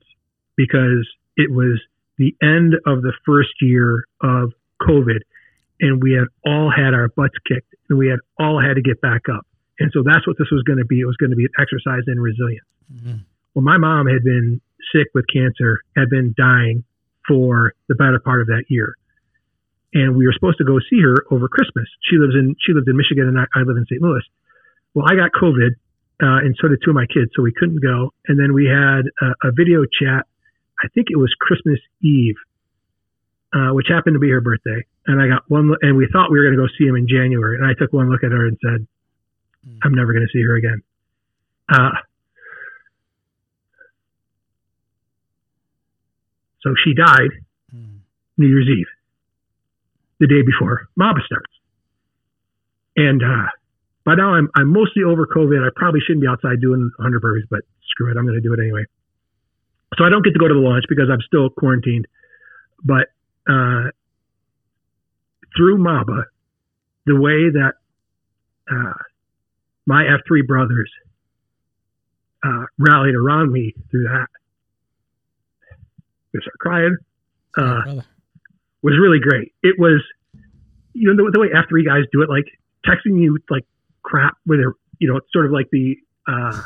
[0.55, 1.07] because
[1.37, 1.81] it was
[2.17, 5.19] the end of the first year of COVID,
[5.79, 9.01] and we had all had our butts kicked, and we had all had to get
[9.01, 9.45] back up.
[9.81, 11.01] And so that's what this was going to be.
[11.01, 12.67] It was going to be an exercise in resilience.
[12.93, 13.25] Mhm.
[13.53, 14.61] Well, my mom had been
[14.93, 16.83] sick with cancer, had been dying
[17.27, 18.95] for the better part of that year
[19.93, 21.87] and we were supposed to go see her over Christmas.
[22.09, 24.01] She lives in she lived in Michigan, and I, I live in St.
[24.01, 24.23] Louis.
[24.93, 25.71] Well, I got COVID,
[26.23, 28.13] uh, and so did two of my kids, so we couldn't go.
[28.27, 30.27] And then we had a, a video chat.
[30.83, 32.35] I think it was Christmas Eve,
[33.53, 34.83] uh, which happened to be her birthday.
[35.07, 37.07] And I got one, and we thought we were going to go see him in
[37.07, 37.57] January.
[37.57, 38.87] And I took one look at her and said,
[39.83, 40.81] "I'm never going to see her again."
[41.69, 41.91] Uh,
[46.61, 47.31] so she died
[47.75, 47.99] Mm.
[48.37, 48.87] New Year's Eve,
[50.19, 51.51] the day before MABA starts.
[52.97, 53.47] And uh,
[54.05, 55.65] by now I'm, I'm mostly over COVID.
[55.65, 58.53] I probably shouldn't be outside doing 100 burpees, but screw it, I'm going to do
[58.53, 58.83] it anyway.
[59.97, 62.07] So I don't get to go to the launch because I'm still quarantined.
[62.83, 63.07] But
[63.49, 63.91] uh,
[65.55, 66.23] through MABA,
[67.05, 67.73] the way that
[68.69, 68.93] uh,
[69.85, 70.91] my F3 brothers
[72.43, 74.27] uh, rallied around me through that,
[76.33, 76.97] they start crying.
[77.57, 78.01] Uh,
[78.81, 79.53] was really great.
[79.61, 80.01] It was,
[80.93, 82.45] you know, the, the way F3 guys do it, like
[82.85, 83.65] texting you like
[84.01, 86.61] crap where they're, you know, it's sort of like the uh,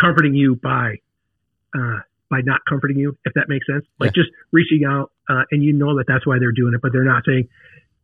[0.00, 0.96] comforting you by
[1.76, 2.00] uh,
[2.30, 3.84] by not comforting you, if that makes sense.
[3.98, 6.92] Like just reaching out, uh, and you know that that's why they're doing it, but
[6.92, 7.48] they're not saying,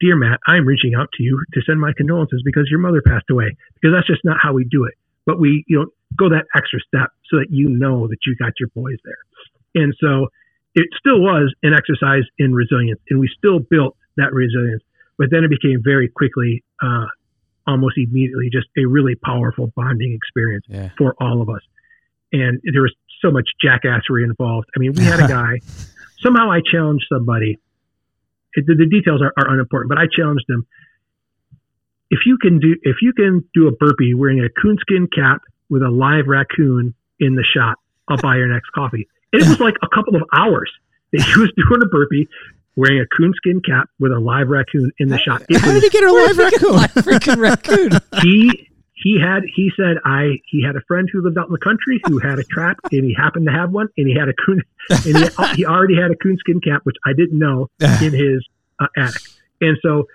[0.04, 3.30] "Dear Matt, I'm reaching out to you to send my condolences because your mother passed
[3.30, 4.92] away," because that's just not how we do it.
[5.24, 5.86] But we, you know,
[6.18, 9.94] go that extra step so that you know that you got your boys there, and
[9.98, 10.28] so
[10.74, 14.82] it still was an exercise in resilience, and we still built that resilience.
[15.16, 17.06] But then it became very quickly, uh,
[17.66, 20.90] almost immediately, just a really powerful bonding experience Yeah.
[20.98, 21.62] for all of us.
[22.32, 22.92] And there was
[23.22, 24.68] so much jackassery involved.
[24.76, 25.60] I mean, we had a guy.
[26.20, 27.58] somehow I challenged somebody.
[28.54, 30.66] It, the, the details are, are unimportant, but I challenged him.
[32.10, 35.82] If you can do, if you can do a burpee wearing a coonskin cap with
[35.82, 37.76] a live raccoon in the shot,
[38.08, 39.08] I'll buy your next coffee.
[39.32, 40.70] And it was like a couple of hours
[41.12, 42.28] that he was doing a burpee
[42.76, 45.42] wearing a coonskin cap with a live raccoon in the shot.
[45.48, 46.74] It How was did he get a live raccoon?
[46.74, 47.90] A Freaking raccoon.
[48.22, 51.58] he he had he said I he had a friend who lived out in the
[51.58, 54.34] country who had a trap and he happened to have one and he had a
[54.34, 58.46] coon and he, he already had a coonskin cap which I didn't know in his
[58.80, 59.22] uh, attic
[59.60, 60.06] and so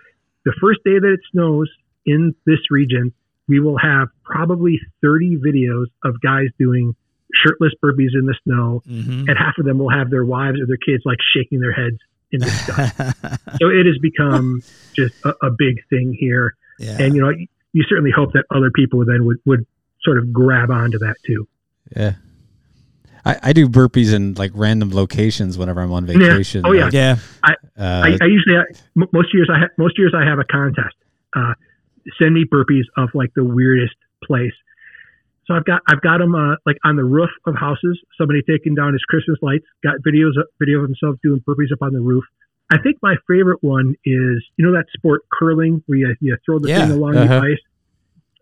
[0.45, 1.69] the first day that it snows
[2.05, 3.13] in this region
[3.47, 6.95] we will have probably 30 videos of guys doing
[7.33, 9.27] shirtless burpees in the snow Mhm.
[9.27, 11.97] and half of them will have their wives or their kids like shaking their heads
[12.31, 12.95] in disgust
[13.61, 14.61] so it has become
[14.95, 16.95] just a, a big thing here yeah.
[16.99, 17.31] and you know
[17.73, 19.65] you certainly hope that other people then would, would
[20.03, 21.47] sort of grab onto that too
[21.95, 22.13] Yeah.
[23.25, 26.17] I, I do burpees in like random locations whenever I'm on Yeah.
[26.17, 26.63] vacation.
[26.65, 26.85] Oh, yeah.
[26.85, 27.17] Like, yeah.
[27.43, 28.55] uh, I, I usually
[28.97, 30.95] m- most years I ha- most years I have a contest
[31.35, 31.53] uh,
[32.17, 34.53] send me burpees of like the weirdest place
[35.45, 38.73] so I've got I've got them uh, like on the roof of houses somebody taking
[38.73, 41.99] down his Christmas lights got videos of, video of himself doing burpees up on the
[42.01, 42.23] roof
[42.71, 46.59] I think my favorite one is you know that sport curling where you, you throw
[46.59, 46.81] the Yeah.
[46.81, 47.39] thing along Uh-huh.
[47.39, 47.57] the ice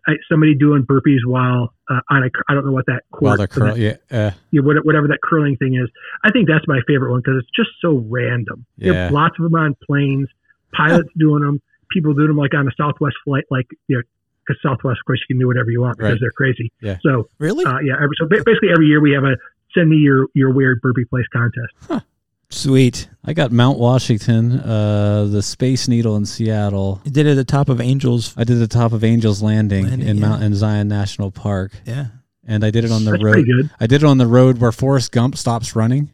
[0.06, 3.60] I, somebody doing burpees while uh, on a I don't know what that court for
[3.60, 5.88] that yeah, uh, know, whatever that curling thing is.
[6.24, 8.64] I think that's my favorite one because it's just so random.
[8.78, 9.10] Yeah.
[9.12, 10.28] lots of them on planes,
[10.72, 11.60] pilots doing them,
[11.90, 14.02] people doing them like on a Southwest flight, like you know,
[14.46, 16.20] because Southwest, of course, you can do whatever you want because Right.
[16.22, 16.72] they're crazy.
[16.80, 16.96] Yeah.
[17.02, 17.66] So Really?
[17.66, 19.36] uh, yeah, every, so basically every year we have a
[19.74, 22.06] send me your your weird burpee place contest.
[22.50, 23.08] Sweet.
[23.24, 27.00] I got Mount Washington, uh, the Space Needle in Seattle.
[27.04, 28.32] You did it at the top of Angels.
[28.38, 30.28] I did the top of Angels Landing, Landing, in yeah.
[30.28, 32.06] Mount in Zion National Park, Yeah.
[32.46, 33.32] and I did it on the That's road.
[33.34, 33.70] pretty good.
[33.78, 36.10] I did it on the road where Forrest Gump stops running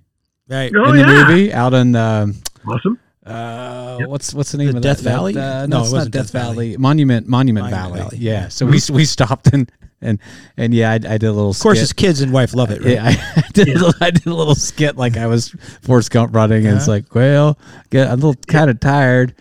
[0.49, 0.73] Right.
[0.77, 2.35] Oh in the yeah, movie, out in um
[2.67, 2.99] awesome.
[3.25, 4.09] uh, Yep.
[4.09, 5.05] what's what's the name The of Death that?
[5.05, 5.39] that- Valley?
[5.39, 6.71] uh, No, no, it wasn't Death Death Valley.
[6.73, 6.77] Valley.
[6.79, 8.01] Monument Monument, Monument Valley.
[8.11, 8.19] Valley.
[8.19, 8.49] Yeah.
[8.49, 9.71] So we we stopped and
[10.05, 10.19] and
[10.57, 11.51] and yeah, I, I did a little.
[11.51, 11.81] Of course, skit.
[11.81, 12.81] his kids and wife love it.
[12.83, 12.95] Right?
[12.95, 13.69] Yeah, I, I did.
[13.69, 15.49] A little, I did a little skit like I was
[15.83, 16.93] Forrest Gump running, and it's Uh-huh.
[16.93, 17.59] like, well,
[17.91, 19.35] get, I'm a little kind of tired.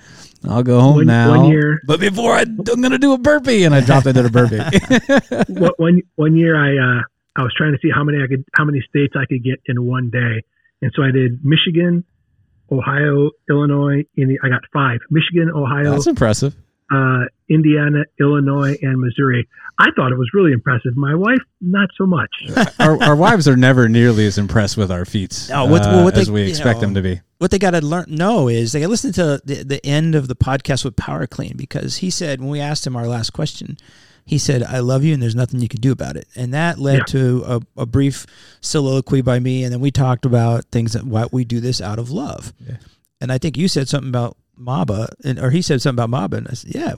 [0.46, 1.30] I'll go home One- now.
[1.30, 4.30] one year- but before I, I'm gonna do a burpee, and I dropped into a
[4.30, 4.58] burpee.
[5.78, 7.02] one, one year I uh,
[7.36, 9.60] I was trying to see how many I could how many states I could get
[9.68, 10.44] in one day,
[10.82, 12.04] and so I did Michigan,
[12.72, 14.04] Ohio, Illinois.
[14.18, 16.56] Indi- I got five: Michigan, Ohio, That's impressive.
[16.92, 17.24] uh,
[17.54, 19.48] Indiana, Illinois, and Missouri.
[19.80, 20.96] I thought it was really impressive.
[20.96, 22.30] My wife, not so much.
[22.80, 26.04] our, our wives are never nearly as impressed with our feats No, what- uh, well,
[26.04, 27.22] what they- as we expect know, them to be.
[27.40, 30.14] what they got to learn know is they got to listen to the, the end
[30.16, 33.32] of the podcast with Power Clean because he said when we asked him our last
[33.34, 33.78] question,
[34.26, 36.80] he said, "I love you and there's nothing you can do about it," and that
[36.80, 37.04] led Yeah.
[37.08, 38.26] to a, a brief
[38.62, 42.00] soliloquy by me, and then we talked about things that why we do this out
[42.00, 42.78] of love, Yeah.
[43.20, 46.38] and I think you said something about MABA, and or he said something about MABA,
[46.38, 46.94] and I said, "Yeah,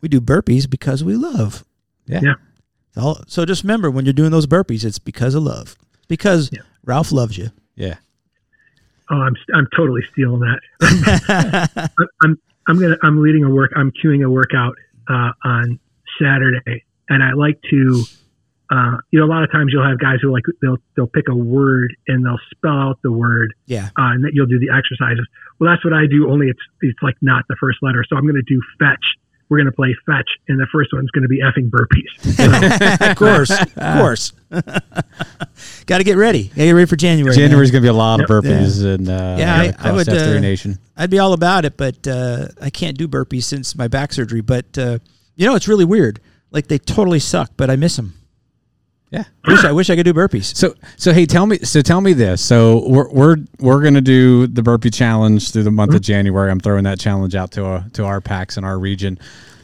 [0.00, 1.64] we do burpees because we love."
[2.06, 2.20] Yeah.
[2.22, 2.34] Yeah.
[2.94, 5.76] So, so just remember when you're doing those burpees, it's because of love,
[6.08, 6.62] because Yeah.
[6.84, 7.50] Ralph loves you.
[7.76, 7.96] Yeah.
[9.10, 11.90] Oh, I'm I'm totally stealing that.
[12.22, 13.72] I'm I'm gonna I'm leading a work.
[13.76, 14.74] I'm queuing a workout
[15.08, 15.78] uh, on
[16.20, 18.04] Saturday, and I like to.
[18.70, 21.24] Uh, you know, a lot of times you'll have guys who like they'll they'll pick
[21.30, 23.86] a word and they'll spell out the word, yeah.
[23.98, 25.26] uh, and that you'll do the exercises.
[25.58, 26.30] Well, that's what I do.
[26.30, 28.04] Only it's it's like not the first letter.
[28.06, 29.04] So I'm going to do fetch.
[29.50, 33.00] We're going to play fetch, and the first one's going to be effing burpees.
[33.10, 34.32] of course, of course.
[35.86, 36.44] Got to get ready.
[36.48, 37.34] Got to get ready for January.
[37.34, 37.38] man.
[37.48, 38.30] January's gonna be a lot Yep.
[38.30, 40.08] of burpees and uh, Yeah, I, I would.
[40.08, 40.78] Uh, Nation.
[40.96, 44.40] I'd be all about it, but uh, I can't do burpees since my back surgery.
[44.40, 44.98] But uh,
[45.36, 46.20] you know, it's really weird.
[46.50, 48.14] Like they totally suck, but I miss them.
[49.10, 49.24] Yeah.
[49.44, 50.54] I wish I wish I could do burpees.
[50.54, 52.44] So so hey, tell me so tell me this.
[52.44, 56.50] So we're we're we're gonna do the burpee challenge through the month of January.
[56.50, 59.18] I'm throwing that challenge out to uh, to our packs in our region.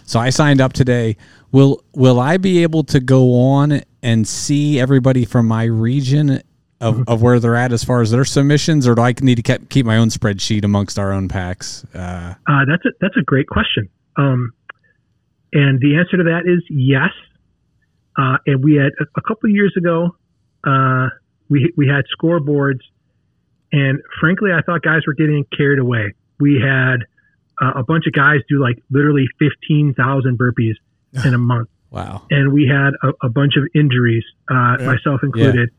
[0.07, 1.17] So I signed up today.
[1.53, 6.43] Will will I be able to go on and see everybody from my region
[6.81, 9.43] of, of where they're at as far as their submissions, or do I need to
[9.43, 11.85] keep keep my own spreadsheet amongst our own packs?
[11.95, 13.89] Uh, Uh, that's a that's a great question.
[14.17, 14.53] Um,
[15.53, 17.11] and the answer to that is yes.
[18.17, 20.17] Uh, and we had a, a couple of years ago,
[20.65, 21.09] uh,
[21.49, 22.81] we we had scoreboards,
[23.73, 26.15] and frankly, I thought guys were getting carried away.
[26.41, 26.99] We had
[27.61, 30.75] uh, a bunch of guys do like literally fifteen thousand burpees
[31.25, 32.23] in a month, wow.
[32.31, 34.87] and we had a, a bunch of injuries, uh, Yeah.
[34.87, 35.71] myself included,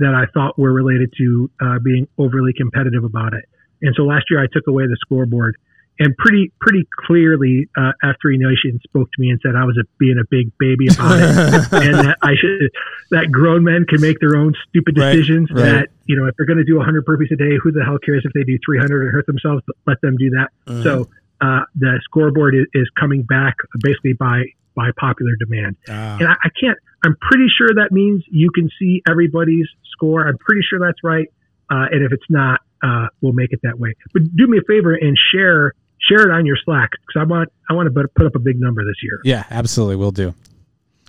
[0.00, 3.44] that I thought were related to uh, being overly competitive about it.
[3.82, 5.56] And so last year I took away the scoreboard,
[5.98, 9.84] and pretty pretty clearly uh, F3 Nation spoke to me and said I was a,
[9.98, 11.24] being a big baby about it,
[11.72, 12.70] and that I should
[13.10, 15.50] that grown men can make their own stupid decisions.
[15.50, 15.62] right.
[15.62, 17.98] That you know if they're going to do 100 burpees a day, who the hell
[17.98, 19.62] cares if they do 300 and hurt themselves?
[19.86, 20.48] Let them do that.
[20.66, 20.82] Uh-huh.
[20.82, 21.08] So
[21.40, 25.76] uh, the scoreboard is, is coming back basically by by popular demand.
[25.88, 26.16] Ah.
[26.18, 26.78] And I, I can't.
[27.04, 30.26] I'm pretty sure that means you can see everybody's score.
[30.26, 31.28] I'm pretty sure that's right.
[31.70, 33.94] Uh, and if it's not, uh, we'll make it that way.
[34.12, 35.74] But do me a favor and share
[36.08, 38.38] share it on your Slack because I want I want to put- put up a
[38.40, 39.20] big number this year.
[39.24, 40.34] Yeah, absolutely, we'll do.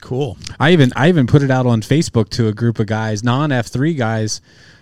[0.01, 0.37] cool.
[0.59, 3.51] I even I even put it out on Facebook to a group of guys, non
[3.51, 4.39] F three guys,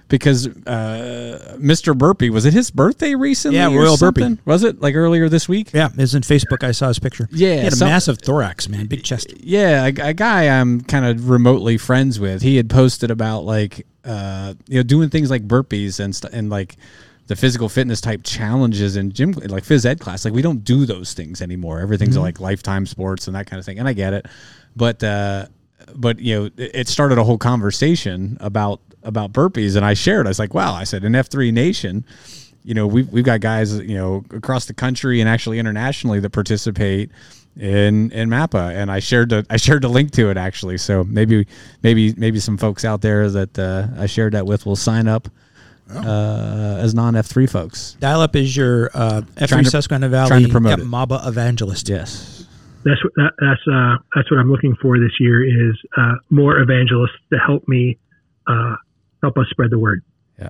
[0.09, 1.97] because uh, Mr.
[1.97, 3.57] Burpee was it his birthday recently?
[3.57, 4.37] Yeah, Royal Burpee.
[4.45, 5.71] Was it like earlier this week?
[5.73, 6.63] Yeah, it's in Facebook.
[6.63, 7.29] I saw his picture.
[7.31, 9.33] Yeah, he had a some- massive thorax, man, big chest.
[9.39, 12.41] Yeah, a, a guy I'm kind of remotely friends with.
[12.41, 16.49] He had posted about like uh, you know doing things like burpees and st- and
[16.49, 16.75] like
[17.27, 20.25] the physical fitness type challenges in gym like phys ed class.
[20.25, 21.79] Like we don't do those things anymore.
[21.79, 23.79] Everything's like lifetime sports and that kind of thing.
[23.79, 24.25] And I get it,
[24.75, 25.45] but uh,
[25.95, 30.27] but you know it, started a whole conversation about about burpees, and I shared.
[30.27, 30.73] I was like, wow.
[30.73, 32.05] I said in F three Nation.
[32.65, 36.29] You know, we've we've got guys, you know, across the country and actually internationally that
[36.29, 37.11] participate
[37.57, 40.77] in in MABA, and I shared the I shared the link to it actually.
[40.77, 41.45] So maybe
[41.81, 45.27] maybe maybe some folks out there that uh, I shared that with will sign up
[45.95, 47.95] uh, as non F three folks.
[47.99, 50.85] Dial up is your uh, F3 Trying to- Susquehanna Valley trying to promote yep, it.
[50.85, 51.89] MABA evangelist.
[51.89, 52.45] Yes.
[52.85, 56.59] That's what that, that's uh, that's what I'm looking for this year is uh, more
[56.59, 57.97] evangelists to help me
[58.45, 58.75] uh,
[59.21, 60.03] help us spread the word.
[60.37, 60.49] Yeah,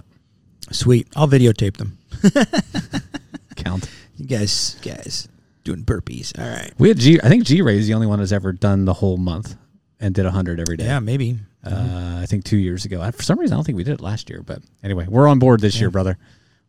[0.72, 1.08] sweet.
[1.16, 2.00] I'll videotape them.
[3.56, 3.88] Count.
[4.18, 5.28] You guys, guys,
[5.64, 6.38] doing burpees.
[6.40, 6.72] All right.
[6.80, 7.20] We had G.
[7.22, 9.56] I think G Ray is the only one that's ever done the whole month,
[10.00, 10.86] and did 100 every day.
[10.86, 11.38] Yeah, maybe.
[11.66, 13.02] Uh, I think two years ago.
[13.02, 14.42] I- For some reason, I don't think we did it last year.
[14.46, 16.18] But anyway, we're on board this year, brother.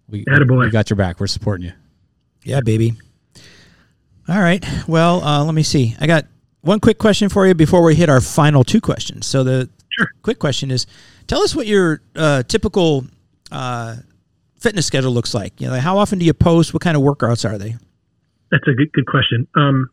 [0.08, 0.24] We,
[0.66, 1.18] we got your back.
[1.18, 1.72] We're supporting you.
[2.42, 2.92] Yeah, baby.
[4.28, 4.64] All right.
[4.86, 5.96] Well, uh, let me see.
[6.00, 6.26] I got
[6.60, 9.26] one quick question for you before we hit our final two questions.
[9.26, 9.68] So the
[10.22, 10.86] quick question is,
[11.26, 13.04] tell us what your uh, typical
[13.50, 13.96] uh,
[14.58, 15.60] fitness schedule looks like.
[15.60, 16.72] You know, how often do you post?
[16.72, 17.76] What kind of workouts are they?
[18.50, 19.46] That's a good good question.
[19.56, 19.90] Um,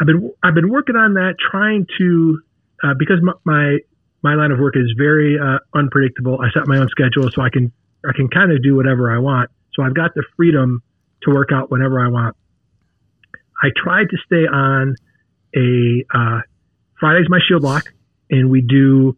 [0.00, 2.40] I've been I've been working on that, trying to
[2.82, 3.78] uh, because my, my
[4.22, 6.38] my line of work is very uh, unpredictable.
[6.40, 7.72] I set my own schedule, so I can
[8.08, 9.50] I can kind of do whatever I want.
[9.74, 10.82] So I've got the freedom
[11.22, 12.36] to work out whenever I want.
[13.62, 14.96] I tried to stay on
[15.54, 16.40] a uh,
[16.98, 17.84] Friday's my shield lock,
[18.30, 19.16] and we do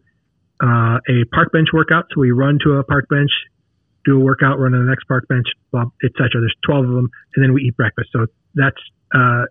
[0.61, 2.05] uh, a park bench workout.
[2.13, 3.31] So we run to a park bench,
[4.05, 5.47] do a workout, run to the next park bench,
[6.03, 6.29] etc.
[6.33, 8.09] There's 12 of them, and then we eat breakfast.
[8.11, 8.77] So that's
[9.13, 9.45] uh,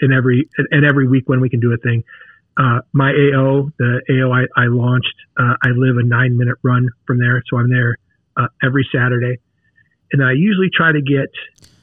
[0.00, 2.02] in every in every week when we can do a thing.
[2.58, 6.88] Uh, my AO, the AO I, I launched, uh, I live a nine minute run
[7.06, 7.98] from there, so I'm there
[8.36, 9.38] uh, every Saturday,
[10.12, 11.28] and I usually try to get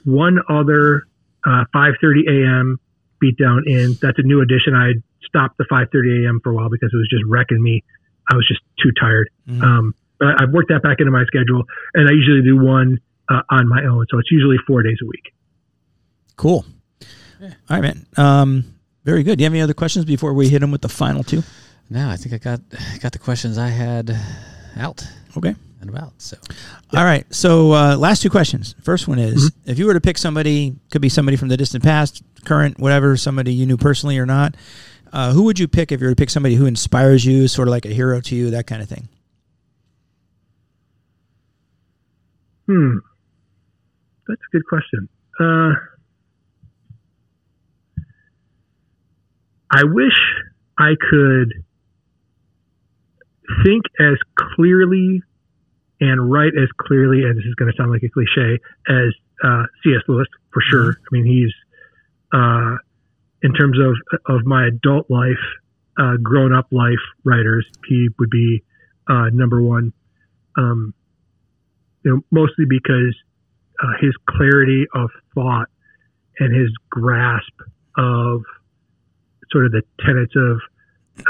[0.03, 1.03] one other
[1.45, 2.79] uh, 5:30 a.m.
[3.19, 3.97] beat down in.
[4.01, 4.73] That's a new addition.
[4.73, 4.93] I
[5.25, 6.39] stopped the 5:30 a.m.
[6.43, 7.83] for a while because it was just wrecking me.
[8.31, 9.29] I was just too tired.
[9.61, 11.63] Um, but I- I've worked that back into my schedule,
[11.93, 12.99] and I usually do one
[13.29, 14.05] uh, on my own.
[14.09, 15.33] So it's usually four days a week.
[16.35, 16.65] Cool.
[17.41, 18.05] All right, man.
[18.17, 18.72] Um,
[19.03, 19.37] very good.
[19.37, 21.43] Do you have any other questions before we hit them with the final two?
[21.89, 22.61] No, I think I got
[23.01, 24.15] got the questions I had
[24.77, 25.05] out
[25.37, 25.53] Okay.
[25.81, 26.13] and about.
[26.19, 26.37] So
[26.93, 27.25] All right.
[27.33, 28.75] So, uh, last two questions.
[28.83, 29.71] First one is Mm-hmm.
[29.71, 33.17] if you were to pick somebody, could be somebody from the distant past, current, whatever,
[33.17, 34.55] somebody you knew personally or not,
[35.11, 37.67] uh, who would you pick if you were to pick somebody who inspires you, sort
[37.67, 39.07] of like a hero to you, that kind of thing?
[42.67, 42.97] Hmm.
[44.27, 45.09] That's a good question.
[45.39, 45.73] Uh,
[49.73, 50.13] I wish
[50.77, 51.51] I could
[53.65, 54.17] think as
[54.55, 55.23] clearly
[55.99, 59.13] and write as clearly, and this is going to sound like a cliche, as
[59.43, 60.01] uh, C.S.
[60.07, 60.91] Lewis, for sure.
[60.91, 61.53] I mean, he's,
[62.31, 62.77] uh,
[63.41, 63.95] in terms of,
[64.27, 65.41] of my adult life,
[65.97, 68.63] uh, grown up life writers, he would be
[69.09, 69.91] uh, number one.
[70.55, 70.93] Um,
[72.03, 73.15] you know, mostly because
[73.81, 75.69] uh, his clarity of thought
[76.39, 77.53] and his grasp
[77.97, 78.41] of
[79.53, 80.59] sort of the tenets of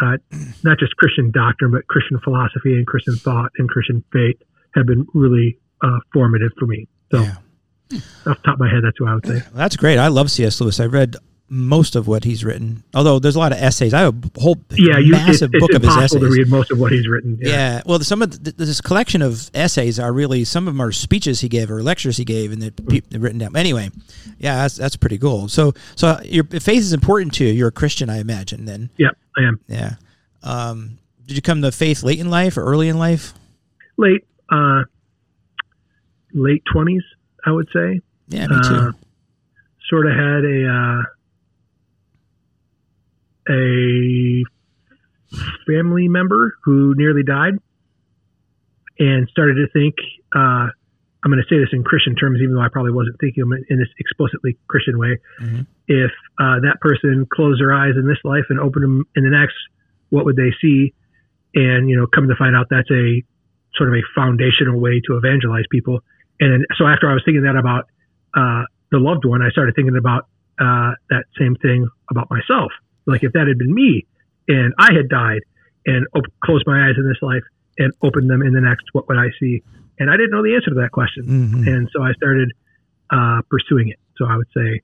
[0.01, 0.17] uh,
[0.63, 4.37] not just Christian doctrine, but Christian philosophy and Christian thought and Christian faith
[4.73, 6.87] have been really uh, formative for me.
[7.11, 7.35] So, Yeah.
[7.95, 9.41] off the top of my head, that's what I would say.
[9.53, 9.99] That's great.
[9.99, 10.59] I love C.S.
[10.61, 10.79] Lewis.
[10.79, 11.15] I've read
[11.55, 13.93] most of what he's written, although there's a lot of essays.
[13.93, 16.19] I have a whole Yeah, you, massive it's book of his essays.
[16.19, 17.37] to read most of what he's written.
[17.39, 17.83] Yeah.
[17.85, 21.41] Well, some of th- this collection of essays are really some of them are speeches
[21.41, 23.55] he gave or lectures he gave, and they're, they're written down.
[23.55, 23.91] Anyway,
[24.39, 25.47] yeah, that's that's pretty cool.
[25.47, 27.53] So, so your faith is important to you.
[27.53, 28.65] You're a Christian, I imagine.
[28.65, 29.59] Then, Yeah, I am.
[29.67, 29.95] yeah.
[30.41, 30.97] Um,
[31.27, 33.33] did you come to faith late in life or early in life?
[33.97, 34.81] Late, uh,
[36.33, 37.01] late 20s,
[37.45, 38.01] I would say.
[38.29, 38.73] Yeah, me too.
[38.75, 38.91] Uh,
[39.89, 41.03] sort of had a uh,
[43.49, 44.43] a
[45.67, 47.53] family member who nearly died,
[48.99, 49.95] and started to think.
[50.35, 50.67] Uh,
[51.23, 53.51] I'm going to say this in Christian terms, even though I probably wasn't thinking of
[53.53, 55.17] it in this explicitly Christian way.
[55.39, 55.65] Mhm.
[55.87, 59.29] If uh, that person closed their eyes in this life and opened them in the
[59.29, 59.55] next,
[60.09, 60.93] what would they see?
[61.55, 63.23] And you know, come to find out that's a
[63.75, 66.01] sort of a foundational way to evangelize people.
[66.39, 67.85] And then, so after I was thinking that about
[68.35, 70.27] uh, the loved one, I started thinking about
[70.59, 72.71] uh, that same thing about myself.
[73.05, 74.05] Like if that had been me
[74.47, 75.41] and I had died
[75.85, 77.43] and op- closed my eyes in this life
[77.77, 79.63] and opened them in the next, what would I see?
[79.99, 81.25] And I didn't know the answer to that question.
[81.25, 81.67] Mhm.
[81.67, 82.51] And so I started
[83.09, 83.99] uh, pursuing it.
[84.17, 84.81] So I would say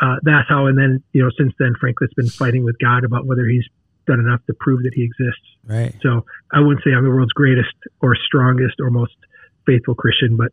[0.00, 0.66] uh, that's how.
[0.66, 3.64] And then, you know, since then, Franklin's been fighting with God about whether he's
[4.06, 5.44] done enough to prove that he exists.
[5.66, 5.94] Right.
[6.02, 9.14] So I wouldn't say I'm the world's greatest or strongest or most
[9.66, 10.52] faithful Christian, but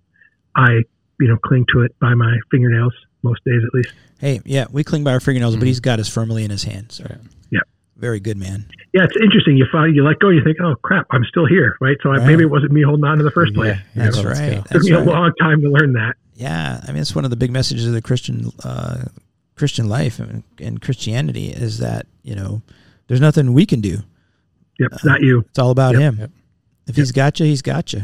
[0.56, 0.84] I,
[1.20, 2.94] you know, cling to it by my fingernails
[3.26, 3.94] most days at least.
[4.20, 6.96] Hey, yeah, we cling by our fingernails, but he's got us firmly in his hands.
[6.96, 7.06] So.
[7.50, 7.60] Yeah.
[7.98, 8.66] Very good, man.
[8.94, 9.58] Yeah, it's interesting.
[9.58, 11.98] You find you let go, you think, oh crap, I'm still here, right?
[12.02, 12.28] So I, Right.
[12.28, 13.76] maybe it wasn't me holding on in the first place.
[13.96, 14.52] Yeah, That's let's right.
[14.52, 14.54] go.
[14.54, 16.16] It took That's me a long time to learn that.
[16.36, 19.06] Yeah, I mean, it's one of the big messages of the Christian uh,
[19.56, 22.62] Christian life and, and Christianity is that you know
[23.08, 24.00] there's nothing we can do.
[24.80, 25.46] Yep, it's not you.
[25.50, 26.02] It's all about Yep.
[26.02, 26.18] Him.
[26.20, 26.32] Yep.
[26.88, 28.04] If He's got you, He's got you.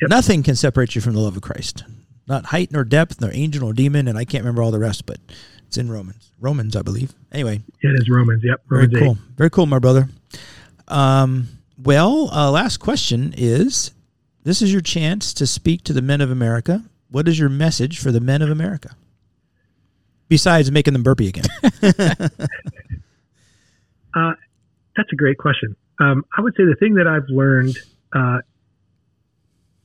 [0.00, 0.08] Yep.
[0.10, 1.84] Nothing can separate you from the love of Christ.
[2.26, 5.06] Not height nor depth, nor angel nor demon, and I can't remember all the rest,
[5.06, 5.18] but
[5.66, 6.30] it's in Romans.
[6.40, 7.12] Romans, I believe.
[7.32, 8.42] Anyway, It is Romans.
[8.44, 9.12] Yep, very cool.
[9.12, 9.16] 8.
[9.36, 10.08] Very cool, my brother.
[10.88, 11.48] Um,
[11.82, 13.90] well, uh, last question is:
[14.44, 16.84] This is your chance to speak to the men of America.
[17.10, 18.96] What is your message for the men of America?
[20.28, 21.44] Besides making them burpee again.
[24.14, 24.32] Uh,
[24.94, 25.74] that's a great question.
[25.98, 27.78] Um, I would say the thing that I've learned
[28.14, 28.40] uh,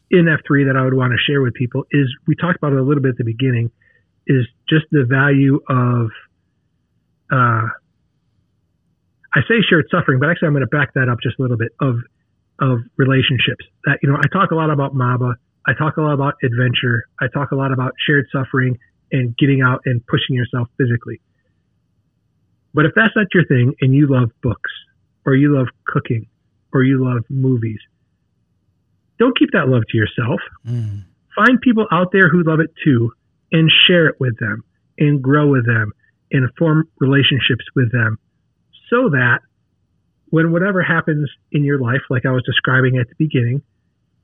[0.09, 2.79] in F3 that I would want to share with people is we talked about it
[2.79, 3.71] a little bit at the beginning
[4.25, 6.07] is just the value of,
[7.31, 7.67] uh,
[9.35, 11.57] I say shared suffering, but actually I'm going to back that up just a little
[11.57, 11.95] bit of,
[12.59, 15.35] of relationships that, you know, I talk a lot about MABA.
[15.67, 17.07] I talk a lot about adventure.
[17.19, 18.77] I talk a lot about shared suffering
[19.11, 21.19] and getting out and pushing yourself physically.
[22.73, 24.71] But if that's not your thing and you love books
[25.25, 26.27] or you love cooking
[26.73, 27.79] or you love movies,
[29.19, 30.39] don't keep that love to yourself.
[30.67, 31.03] Mm.
[31.35, 33.11] Find people out there who love it too
[33.51, 34.63] and share it with them
[34.97, 35.93] and grow with them
[36.31, 38.17] and form relationships with them
[38.89, 39.39] so that
[40.29, 43.61] when whatever happens in your life, like I was describing at the beginning,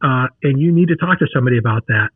[0.03, 2.09] uh, and you need to talk to somebody about that,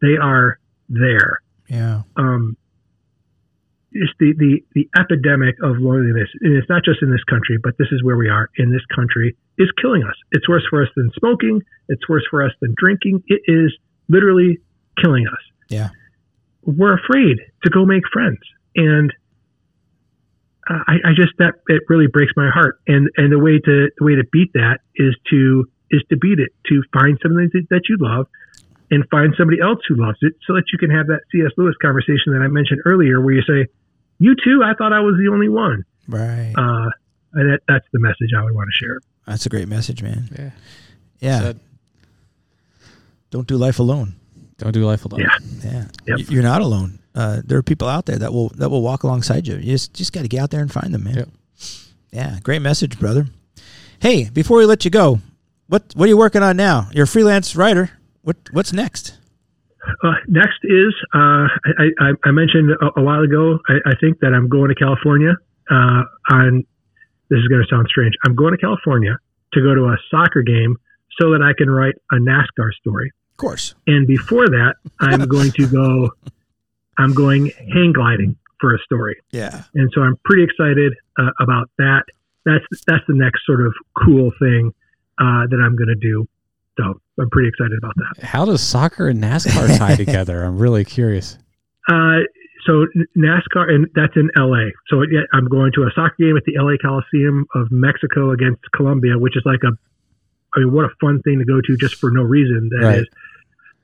[0.00, 0.58] they are
[0.88, 1.40] there.
[1.68, 2.02] Yeah.
[2.16, 2.56] Um,
[3.92, 7.78] it's the, the, the epidemic of loneliness, and it's not just in this country, but
[7.78, 10.14] this is where we are in this country, is killing us.
[10.32, 11.62] It's worse for us than smoking.
[11.88, 13.22] It's worse for us than drinking.
[13.28, 13.72] It is
[14.08, 14.58] literally
[15.02, 15.42] killing us.
[15.68, 15.88] Yeah.
[16.64, 18.38] We're afraid to go make friends.
[18.76, 19.12] And
[20.68, 22.80] uh, I, I just, that, it really breaks my heart.
[22.86, 26.38] And, and the way to, the way to beat that is to, is to beat
[26.38, 28.26] it, to find something that, that you love
[28.90, 31.50] and find somebody else who loves it so that you can have that C.S.
[31.56, 33.66] Lewis conversation that I mentioned earlier where you say,
[34.18, 35.84] you too, I thought I was the only one.
[36.08, 36.52] Right.
[36.56, 36.90] Uh,
[37.34, 38.98] and that, that's the message I would want to share.
[39.26, 40.28] That's a great message, man.
[40.36, 40.50] Yeah.
[41.20, 41.40] Yeah.
[41.40, 41.60] Said,
[43.30, 44.14] Don't do life alone.
[44.58, 45.20] don't do life alone.
[45.20, 45.38] Yeah.
[45.64, 45.84] Yeah.
[46.06, 46.30] Yep.
[46.30, 46.98] You're not alone.
[47.14, 49.56] Uh, there are people out there that will that will walk alongside you.
[49.56, 51.14] You just just got to get out there and find them, man.
[51.16, 51.28] Yep.
[52.12, 53.26] Yeah, great message, brother.
[54.00, 55.20] Hey, before we let you go,
[55.66, 56.88] what what are you working on now?
[56.92, 57.90] You're a freelance writer.
[58.22, 59.18] What what's next?
[60.04, 61.48] Uh, next is uh,
[61.78, 63.58] I, I, I mentioned a, a while ago.
[63.68, 65.34] I, I think that I'm going to California.
[65.70, 66.64] Uh, on
[67.30, 68.14] this is going to sound strange.
[68.24, 69.16] I'm going to California
[69.52, 70.76] to go to a soccer game
[71.20, 73.12] so that I can write a NASCAR story.
[73.32, 73.74] Of course.
[73.86, 76.10] And before that, I'm going to go.
[76.98, 79.62] I'm going hang gliding for a story, Yeah.
[79.74, 82.02] and so I'm pretty excited uh, about that.
[82.44, 83.72] That's that's the next sort of
[84.04, 84.74] cool thing
[85.20, 86.26] uh, that I'm going to do.
[86.78, 88.24] So I'm pretty excited about that.
[88.24, 90.44] How does soccer and NASCAR tie together?
[90.44, 91.36] I'm really curious.
[91.90, 92.20] Uh,
[92.66, 94.70] so NASCAR, and that's in LA.
[94.88, 95.02] So
[95.32, 99.36] I'm going to a soccer game at the LA Coliseum of Mexico against Colombia, which
[99.36, 99.72] is like a,
[100.54, 103.00] I mean, what a fun thing to go to just for no reason that is.
[103.00, 103.06] Right.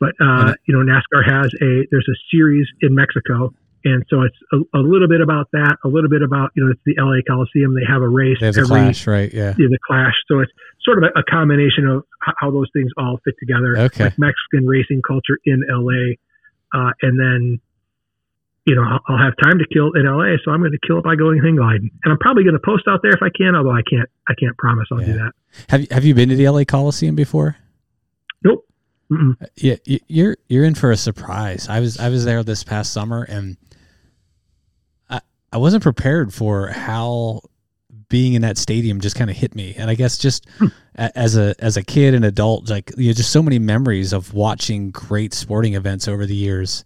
[0.01, 3.55] But uh, you know, NASCAR has a there's a series in Mexico,
[3.85, 6.72] and so it's a, a little bit about that, a little bit about you know
[6.72, 7.74] it's the LA Coliseum.
[7.74, 9.32] They have a race They have a clash, right?
[9.32, 9.55] Yeah.
[9.59, 10.14] yeah, the clash.
[10.26, 13.76] So it's sort of a, a combination of how those things all fit together.
[13.93, 14.05] Okay.
[14.05, 16.16] Like Mexican racing culture in LA,
[16.72, 17.61] uh, and then
[18.64, 20.99] you know I'll, I'll have time to kill in LA, so I'm going to kill
[20.99, 23.28] it by going hang gliding, and I'm probably going to post out there if I
[23.37, 25.32] can, although I can't I can't promise I'll do that.
[25.68, 27.57] Have you Have you been to the LA Coliseum before?
[28.43, 28.66] Nope.
[29.12, 29.37] Mm-mm.
[29.57, 31.68] Yeah, you're you're in for a surprise.
[31.68, 33.59] I was I was there this past summer and
[35.55, 37.40] I wasn't prepared for how
[38.09, 39.74] being in that stadium just kind of hit me.
[39.78, 40.66] And I guess just hmm.
[40.96, 44.12] a- as a as a kid and adult, like you know, just so many memories
[44.12, 46.82] of watching great sporting events over the years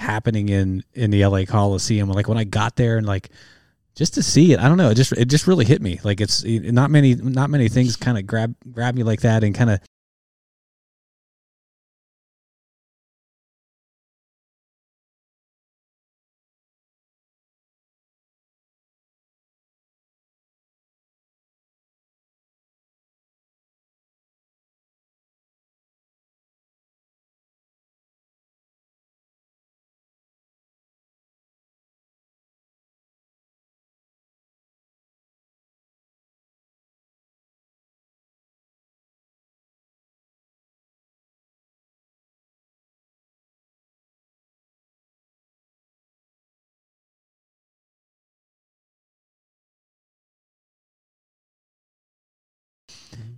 [0.00, 2.08] happening in in the LA Coliseum.
[2.08, 3.28] Like when I got there and like
[3.94, 6.00] just to see it, I don't know, it just it just really hit me.
[6.02, 9.54] Like it's not many not many things kind of grab grab me like that and
[9.54, 9.80] kind of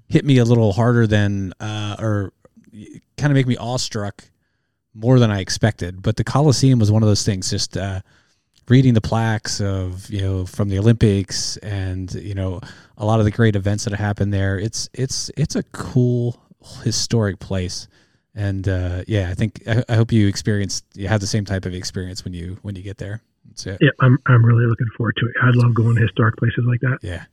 [0.08, 2.32] hit me a little harder than uh, or
[3.16, 4.24] kind of make me awestruck
[4.94, 6.02] more than I expected.
[6.02, 7.50] But the Coliseum was one of those things.
[7.50, 8.00] Just uh,
[8.68, 12.60] reading the plaques of you know from the Olympics and you know
[12.96, 14.58] a lot of the great events that happened there.
[14.58, 16.40] It's it's it's a cool
[16.82, 17.88] historic place.
[18.34, 21.66] And uh, yeah, I think I, I hope you experienced you have the same type
[21.66, 23.22] of experience when you when you get there.
[23.46, 23.78] That's it.
[23.80, 25.32] Yeah, I'm I'm really looking forward to it.
[25.42, 26.98] I love going to historic places like that.
[27.02, 27.24] Yeah.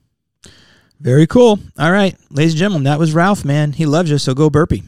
[1.00, 1.60] Very cool.
[1.78, 3.74] All right, ladies and gentlemen, that was Ralph, man.
[3.74, 4.84] He loves you, so go burpee.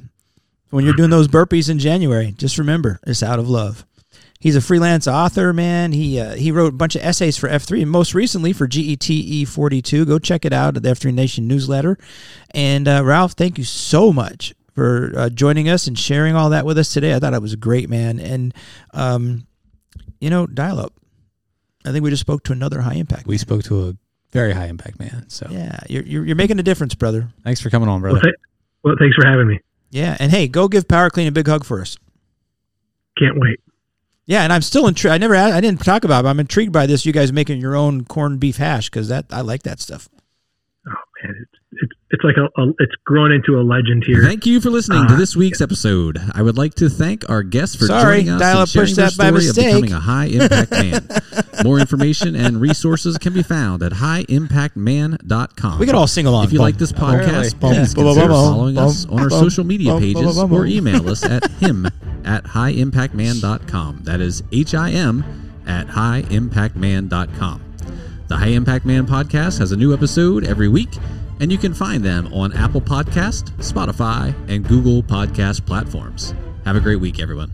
[0.70, 3.86] When you're doing those burpees in January, just remember it's out of love.
[4.40, 5.94] He's a freelance author, man.
[5.94, 9.48] He uh, he wrote a bunch of essays for F3 and most recently for GETE
[9.48, 10.06] 42.
[10.06, 11.98] Go check it out at the F3 Nation newsletter.
[12.52, 16.66] And uh, Ralph, thank you so much for uh, joining us and sharing all that
[16.66, 17.16] with us today.
[17.16, 18.20] I thought it was great, man.
[18.20, 18.54] And
[18.94, 19.48] um,
[20.20, 20.94] you know, dial up.
[21.86, 23.26] I think we just spoke to another high impact.
[23.26, 23.94] We spoke to a
[24.32, 25.26] very high impact man.
[25.30, 27.30] So Yeah, you're, you're you're making a difference, brother.
[27.44, 28.26] thanks for coming on, Well, brother.
[28.26, 28.36] th-
[28.84, 29.60] well, thanks for having me.
[29.90, 31.98] Yeah, and hey, go give Power Clean a big hug for us.
[33.18, 33.60] Can't wait.
[34.26, 35.14] Yeah, and I'm still intrigued.
[35.14, 36.20] I never, I didn't talk about.
[36.20, 37.06] it, but I'm intrigued by this.
[37.06, 40.10] You guys making your own corned beef hash because that I like that stuff.
[42.12, 44.22] Man, it's it's, it's like a, a it's grown into a legend here.
[44.24, 46.20] Thank you for listening to Uh, this week's episode.
[46.34, 48.96] I would like to thank our guests for Sorry, joining us dial and sharing pushed
[48.96, 51.08] their story of becoming a high impact man.
[51.64, 55.80] More information and resources can be found at highimpactman.com.
[55.80, 56.46] We could all sing along.
[56.46, 59.30] If you Bum, like this podcast, bum, please bum, consider following bum, us on our
[59.30, 61.86] bum, social media bum, bum, pages bum, or email us at him
[62.26, 64.02] at highimpactman.com.
[64.04, 65.24] That is H I M
[65.66, 67.64] at highimpactman.com.
[68.28, 70.90] The High Impact Man podcast has a new episode every week,
[71.40, 76.34] and you can find them on Apple Podcast, Spotify, and Google Podcast platforms.
[76.66, 77.52] Have a great week, everyone.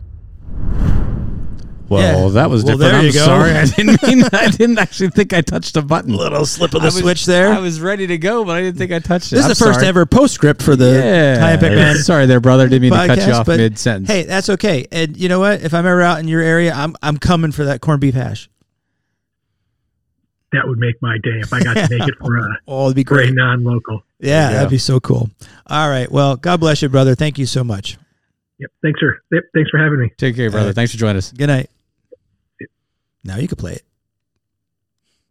[1.90, 2.34] Well, Yeah.
[2.34, 2.92] that was Well, different.
[2.94, 3.26] there I'm you go.
[3.26, 3.52] sorry.
[3.52, 4.24] I didn't mean.
[4.34, 6.16] I didn't actually think I touched a button.
[6.16, 7.52] little slip of the was- switch there.
[7.54, 9.36] I was ready to go, but I didn't think I touched it.
[9.36, 9.90] this is I'm the first sorry.
[9.90, 11.40] ever postscript for the Yeah.
[11.40, 12.68] High Impact Man Sorry there, brother.
[12.68, 14.10] Didn't mean to cut you off mid sentence.
[14.10, 14.88] Hey, that's okay.
[14.92, 15.62] And you know what?
[15.62, 18.50] If I'm ever out in your area, I'm I'm coming for that corned beef hash.
[20.54, 22.95] That would make my day if I got to make it for a Oh, it'd
[22.95, 23.34] be for a great.
[23.34, 24.04] non-local.
[24.20, 25.30] Yeah, you that'd be so cool.
[25.68, 26.10] All right.
[26.12, 27.16] Well, God bless you, brother.
[27.16, 27.97] Thank you so much.
[28.60, 28.72] Yep.
[28.82, 30.12] Thanks for yep, thanks for having me.
[30.18, 30.68] Take care, brother.
[30.68, 30.76] right.
[30.76, 31.32] Thanks for joining us.
[31.32, 31.70] Good night.
[33.24, 33.84] Now you can play it.